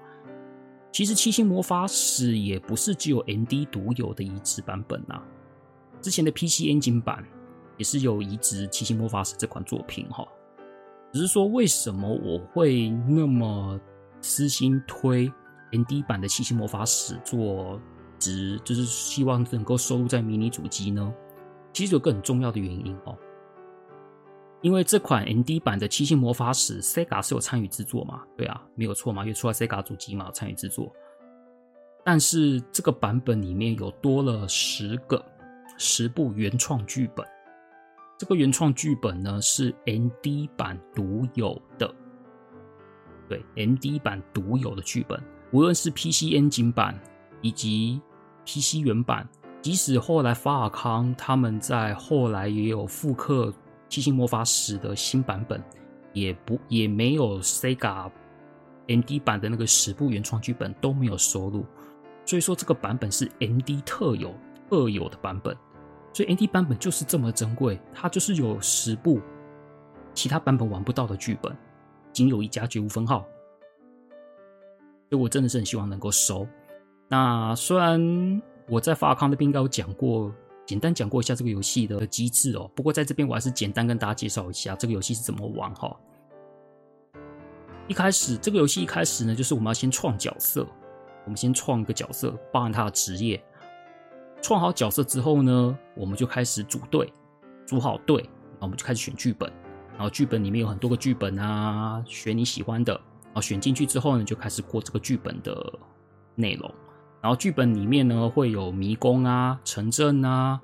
[0.93, 5.22] 其实《七星魔法使》也不是只有 ND 独有的移植版本呐、啊，
[6.01, 7.22] 之前的 P C 引擎版
[7.77, 10.27] 也是有移植《七星魔法使》这款作品哈。
[11.12, 13.79] 只是说为什么我会那么
[14.22, 15.31] 私心推
[15.85, 17.81] ND 版的《七星魔法使》做
[18.18, 21.12] 值，就是希望能够收录在迷你主机呢？
[21.72, 23.16] 其实有个很重要的原因哦，
[24.62, 28.22] 因为这款 ND 版的《七星魔法使》，Sega 是有参与制作嘛？
[28.37, 30.91] 对啊，没有错嘛，因为出了 Sega 主机嘛，参与制作。
[32.03, 35.22] 但是这个版本里面有多了十个
[35.77, 37.27] 十部原创剧本，
[38.16, 41.95] 这个原创剧本呢是 ND 版独有的，
[43.29, 45.22] 对，ND 版独有的剧本，
[45.53, 46.99] 无论是 PCN 景版
[47.41, 48.01] 以及
[48.45, 49.29] PC 原版，
[49.63, 53.47] 即使后来法尔康他们在后来也有复刻
[53.89, 55.63] 《七星魔法使》的新版本，
[56.13, 58.11] 也不也没有 Sega
[58.89, 61.65] ND 版的那个十部原创剧本都没有收录。
[62.25, 64.35] 所以说这个版本是 ND 特有
[64.69, 65.57] 特有的版本，
[66.13, 69.21] 所以 ND 版本就是这么珍贵，它就是有十部
[70.13, 71.57] 其他版本玩不到的剧本，
[72.13, 73.25] 仅有一家绝无分号。
[75.09, 76.47] 所以我真的是很希望能够收。
[77.09, 80.33] 那虽然我在法康那边应该有讲过，
[80.67, 85.97] 简单讲过一下这个游戏的机制哦，不过在这边我还是简单跟大家介绍一下这个游戏是怎么玩哈。
[87.89, 90.67] 一开始这个游戏一开始呢，就是我们要先创角色。
[91.25, 93.43] 我们先创一个角色，包含他的职业。
[94.41, 97.13] 创好角色之后呢，我们就开始组队，
[97.67, 99.53] 组好队，然后我们就开始选剧本。
[99.93, 103.01] 然后剧本里面有很多个剧本啊，选你喜欢的。
[103.37, 105.78] 然后选进去之后呢，就开始过这个剧本的
[106.34, 106.74] 内容。
[107.20, 110.59] 然后剧本里面呢，会有迷宫啊、城镇啊，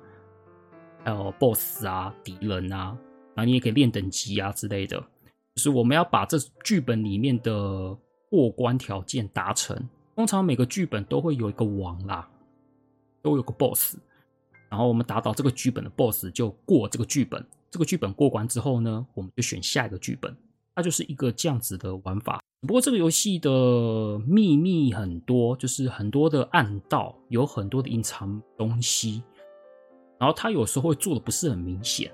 [1.03, 2.97] 还有 BOSS 啊、敌人啊。
[3.35, 4.99] 然后你也可以练等级啊之类的。
[5.53, 7.95] 就是我们要把这剧本里面的
[8.31, 9.77] 过关条件达成。
[10.15, 12.27] 通常每个剧本都会有一个王啦，
[13.21, 13.97] 都有个 boss，
[14.67, 17.45] 然后我们打倒这个剧本的 boss 就过这个剧本。
[17.69, 20.35] 这个剧本过关之后呢，我们就选下一个剧本。
[20.75, 22.41] 它就是一个这样子的玩法。
[22.61, 29.21] 不过这个游戏的秘密很多，就是很多的暗道，有很多的隐藏东西，
[30.17, 32.11] 然后它有时候会做的不是很明显。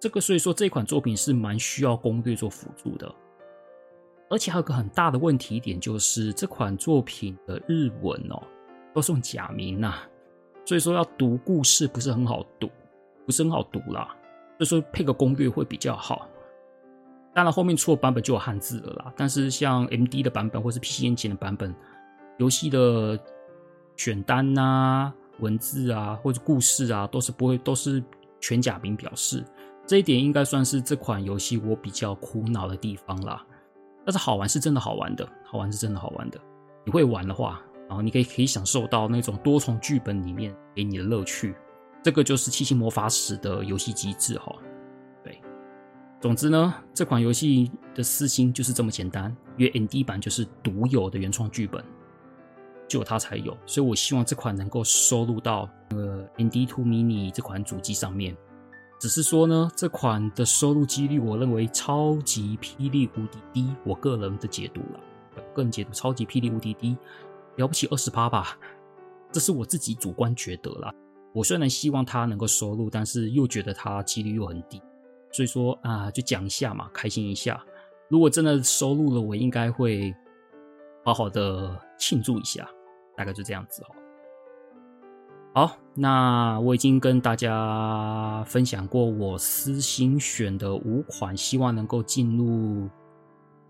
[0.00, 3.14] 这个所以说这款作品是蛮需要攻略做辅助的。
[4.30, 8.42] 而且还有个很大的问题点，就是这款作品的日文哦，
[8.94, 9.96] 都是用假名呐，
[10.64, 12.68] 所以说要读故事不是很好读，
[13.26, 14.16] 不是很好读啦。
[14.58, 16.26] 所以说配个攻略会比较好。
[17.34, 21.74] 当然后面出的版本就有汉字了啦，但是像 MD 的版本或是 png 的版本，
[22.38, 23.18] 游戏的
[23.96, 28.02] 选单啊、文字啊或者故事啊，都是不会都是
[28.40, 29.44] 全假名表示。
[29.86, 33.44] 这一点应该算是这款游戏我比较苦恼的地方啦。
[34.06, 36.40] 但是好玩是真的好玩的，好玩是真的好玩的。
[36.84, 41.54] 你会玩的话，然后你可以可以享受到那种多重剧本里面给你的乐趣。
[42.02, 44.54] 这个就是七星魔法使的游戏机制哈。
[46.24, 51.84] 总之呢，这款游戏的私心就是这么简单，因为 ND 版就是独有的原创剧本，
[52.88, 58.34] 只有它才有，所以我希望这款能够收录到呃 ND Two Mini 这款主机上面。
[58.98, 63.74] 只是说呢，这款的收入几率，我认为超级霹雳无敌低。
[63.84, 65.00] 我个人的解读了，
[65.54, 66.96] 个人解读超级霹雳无敌低，
[67.56, 68.58] 了不起二十八吧，
[69.30, 70.90] 这是我自己主观觉得啦。
[71.34, 74.80] 我虽然希望它能够收入，但是又觉得它几率又很低，
[75.34, 77.60] 所以说啊，就讲一下嘛，开心一下。
[78.08, 80.14] 如果真的收录了，我应该会
[81.04, 82.64] 好好的庆祝一下，
[83.16, 83.88] 大概就这样子哦。
[85.52, 92.88] 好，那我已经跟大家分享过我私心选的五款，希望能够进入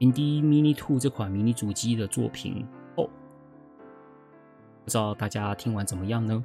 [0.01, 3.09] Indie Mini Two 这款迷你主机的作品哦，
[4.85, 6.45] 不知道大家听完怎么样呢？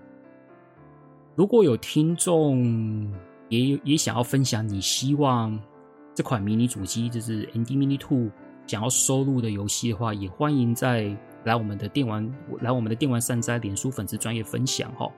[1.36, 3.14] 如果有听众
[3.50, 5.60] 也也想要分享你希望
[6.16, 8.30] 这款迷你主机就是 ND Mini Two
[8.68, 12.32] 想要收录的游戏的话，也欢迎在来我们的电玩
[12.62, 15.12] 来我们的电玩善哉脸书粉丝专业分享哈。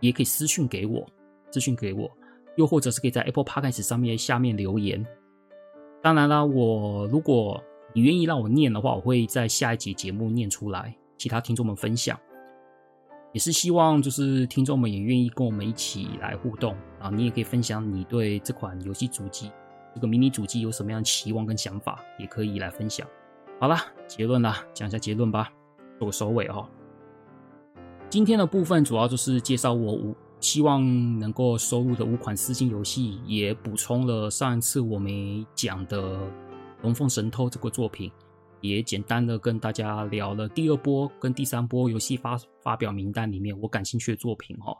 [0.00, 1.06] 也可以私讯给我，
[1.50, 2.10] 私讯给我，
[2.56, 5.02] 又或者是可以在 Apple Podcast 上面下面留言。
[6.02, 7.62] 当然啦，我如果
[7.94, 12.20] 你愿意让我念的话，我会在下一集节目念出来，其他听众们分享。
[13.34, 19.50] 也是希望就是听众们也愿意跟我们一起来互动啊，你也可以分享你对这款游戏主机
[19.92, 23.06] 这个迷你主机有什么样的期望跟想法，也可以来分享。
[23.60, 25.52] 好啦，结论啦，讲一下结论吧，
[25.98, 26.68] 做个收尾哈。
[28.08, 36.16] 今天的部分主要就是介绍我五希望能够收录的五款私心游戏，也补充了上一次我没讲的
[36.82, 38.12] 《龙凤神偷》这个作品，
[38.64, 44.74] 也简单的跟大家聊了第二波跟第三波游戏发发表名单里面我感兴趣的作品哈，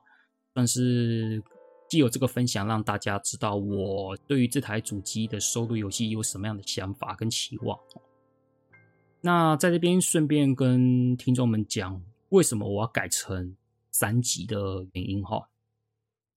[0.55, 1.43] 算是
[1.91, 7.78] 既有这个分享，让大家知道我对于这台主机的收录游戏有什么样的想法跟期望。
[9.20, 13.55] 那在这边顺便跟听众们讲，为什么我要改成
[13.91, 15.47] 三级的原因哈。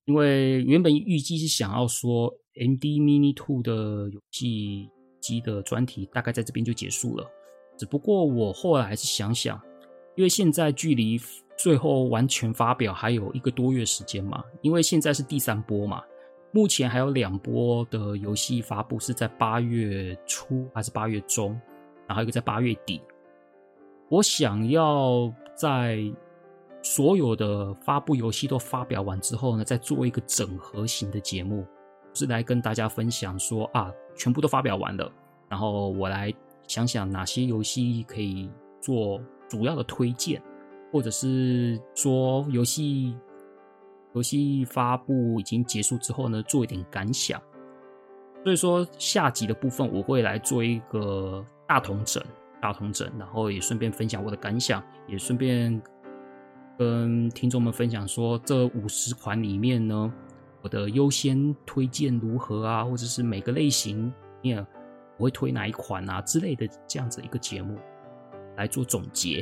[0.04, 4.90] 因为原本预计是想要说 MD Mini Two 的游戏
[5.22, 7.30] 机的专题大概在这边就结束了。
[7.78, 9.60] 只不过我后来还是想想，
[10.16, 11.20] 因为现在距离
[11.56, 16.04] 最后完全发表还有一个多月时间嘛，因为现在是第三波嘛，
[16.52, 21.60] 目前还有两波的游戏发布是在八月初还是八月中，
[22.08, 23.02] 然后一个在八月底。
[24.10, 26.00] 我想要在
[26.82, 31.66] 所有的发布游戏都发表完之后呢，再做一个整合型的节目，
[32.14, 35.12] 是来跟大家分享说啊，全部都发表完了，
[35.50, 36.34] 然后我来
[36.68, 38.50] 想想哪些游戏可以
[38.82, 40.42] 做主要的推荐，
[40.92, 43.16] 或者是说游戏
[44.14, 47.42] 游戏发布已经结束之后呢，做一点感想。
[48.44, 52.24] 所以说下集的部分我会来做一个大同整，
[52.62, 55.82] 大同整，然后也顺便分享我的感想，也顺便。
[56.80, 60.14] 跟听众们分享说，这五十款里面呢，
[60.62, 62.86] 我的优先推荐如何啊？
[62.86, 64.14] 或者是每个类型，
[65.18, 67.78] 我会推哪一款啊之类的这样子一个节目
[68.56, 69.42] 来做总结。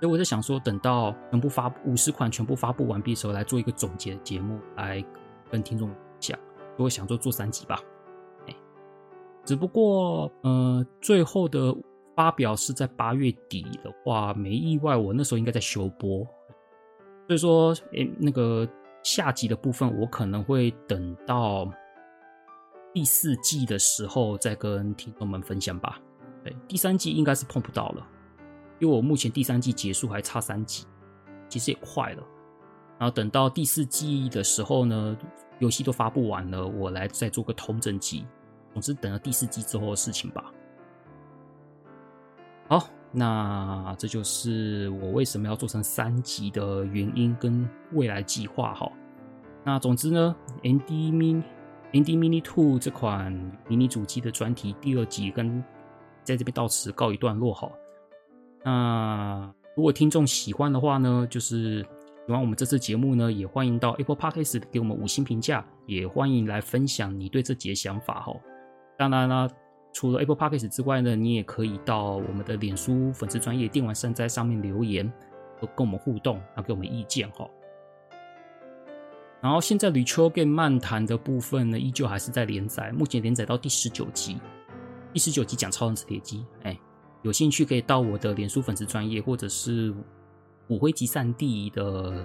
[0.00, 5.04] 所以我在想说，等到全部发五十款全部发布完毕的时候，来做一个总结的节目来
[5.50, 6.38] 跟听众讲。
[6.76, 7.80] 如果想做做三集吧，
[8.46, 8.56] 哎，
[9.44, 11.76] 只不过呃，最后的。
[12.16, 16.22] 发表是在八月底的话，没意外，我那时候应该在休播，
[17.26, 18.68] 所以说，哎，那个
[19.02, 21.66] 下集的部分，我可能会等到
[22.92, 26.00] 第四季的时候再跟听众们分享吧。
[26.42, 28.06] 对，第三季应该是碰不到了，
[28.78, 30.86] 因为我目前第三季结束还差三集，
[31.48, 32.22] 其实也快了。
[32.98, 35.16] 然后等到第四季的时候呢，
[35.58, 38.26] 游戏都发布完了，我来再做个通整集。
[38.72, 40.52] 总之，等到第四季之后的事情吧。
[42.68, 48.90] 好，那这就是我为什么要做成三集的原因跟未来计划哈。
[49.64, 51.42] 那总之呢，AMD Mini
[51.92, 53.32] AMD Mini Two 这款
[53.68, 55.62] 迷你主机的专题第二集跟
[56.22, 57.70] 在这边到此告一段落哈。
[58.64, 61.82] 那如果听众喜欢的话呢，就是
[62.26, 68.32] 喜欢我们这次节目呢，也欢迎到 Apple Podcast 给我们五星评价，也欢迎来分享你对这集的想法哈。
[68.96, 69.48] 当然了。
[69.92, 75.12] 除了 Apple Podcast 之外呢，你也可以到我们的脸书粉丝专页电玩山寨上面留言，
[75.58, 77.44] 和跟我们互动，然后给我们意见哈。
[79.40, 84.38] 然后现在《Retro Game 漫谈》的部分呢，依旧还是在连载，目前连载到第十九集。
[85.12, 86.78] 第十九集讲超人磁铁机，哎，
[87.22, 89.94] 有兴趣可以到我的脸书粉丝专业，或者是
[90.68, 92.24] 骨灰级战地的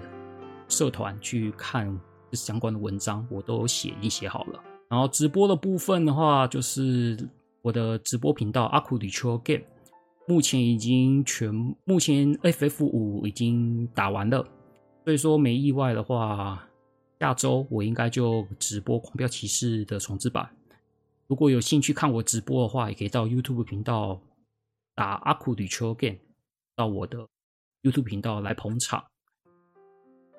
[0.68, 1.98] 社团去看
[2.32, 4.60] 相关的文章，我都有写，已经写好了。
[4.88, 7.16] 然后直播的部分的话，就是。
[7.62, 9.64] 我的直播频道 AKU Retro Game
[10.28, 11.52] 目前已经全，
[11.82, 14.46] 目前 FF 五已经打完了，
[15.04, 16.64] 所以说没意外的话，
[17.18, 20.48] 下周我应该就直播《狂飙骑士》的重置版。
[21.26, 24.20] 如果有兴趣看我直播的话，也可以到 YouTube 频道
[24.94, 26.18] 打 AKU Retro Game
[26.74, 27.26] 到我的
[27.82, 29.04] YouTube 频道来捧场。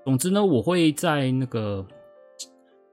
[0.05, 1.85] 总之呢，我会在那个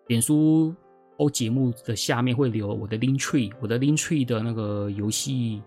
[0.06, 0.74] 脸书。
[1.18, 5.62] 欧节目的下面会留我的 link tree，我的 link tree 的那个游戏，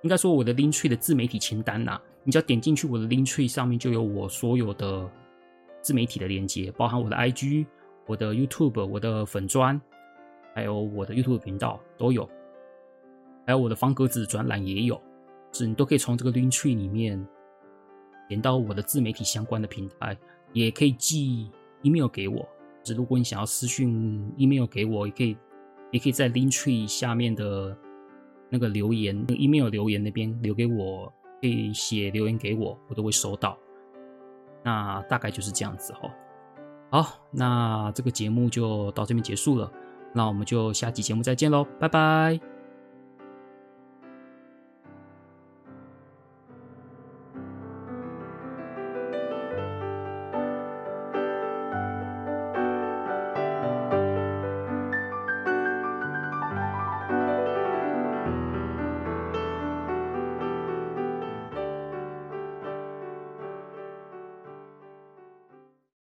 [0.00, 5.06] 应该说我的 link tree 的自媒体清单呐、你只要点进去我的 link tree 上面就有我所有的
[5.86, 7.64] 自媒体的连接，包含我的 IG、
[8.06, 9.80] 我的 YouTube、我的粉专，
[10.52, 12.28] 还有我的 YouTube 频道都有，
[13.46, 15.00] 还有我的方格子专栏也有，
[15.52, 17.24] 是你都可以从这个 link tree 里面
[18.28, 20.18] 点到我的自媒体相关的平台，
[20.52, 21.48] 也可以寄
[21.82, 22.44] email 给我。
[22.96, 25.36] 如果你想要私讯 email 给我，也可以，
[25.92, 27.78] 也可以在 Linktree 下面的
[28.50, 31.06] 那个留言、那个、email 留言那边留给我，
[31.40, 33.56] 可以写留言给我，我都会收到。
[34.66, 36.10] 那大概就是这样子哦。
[36.90, 39.70] 好，那这个节目就到这边结束了，
[40.12, 42.55] 那我们就下期节目再见喽，拜拜。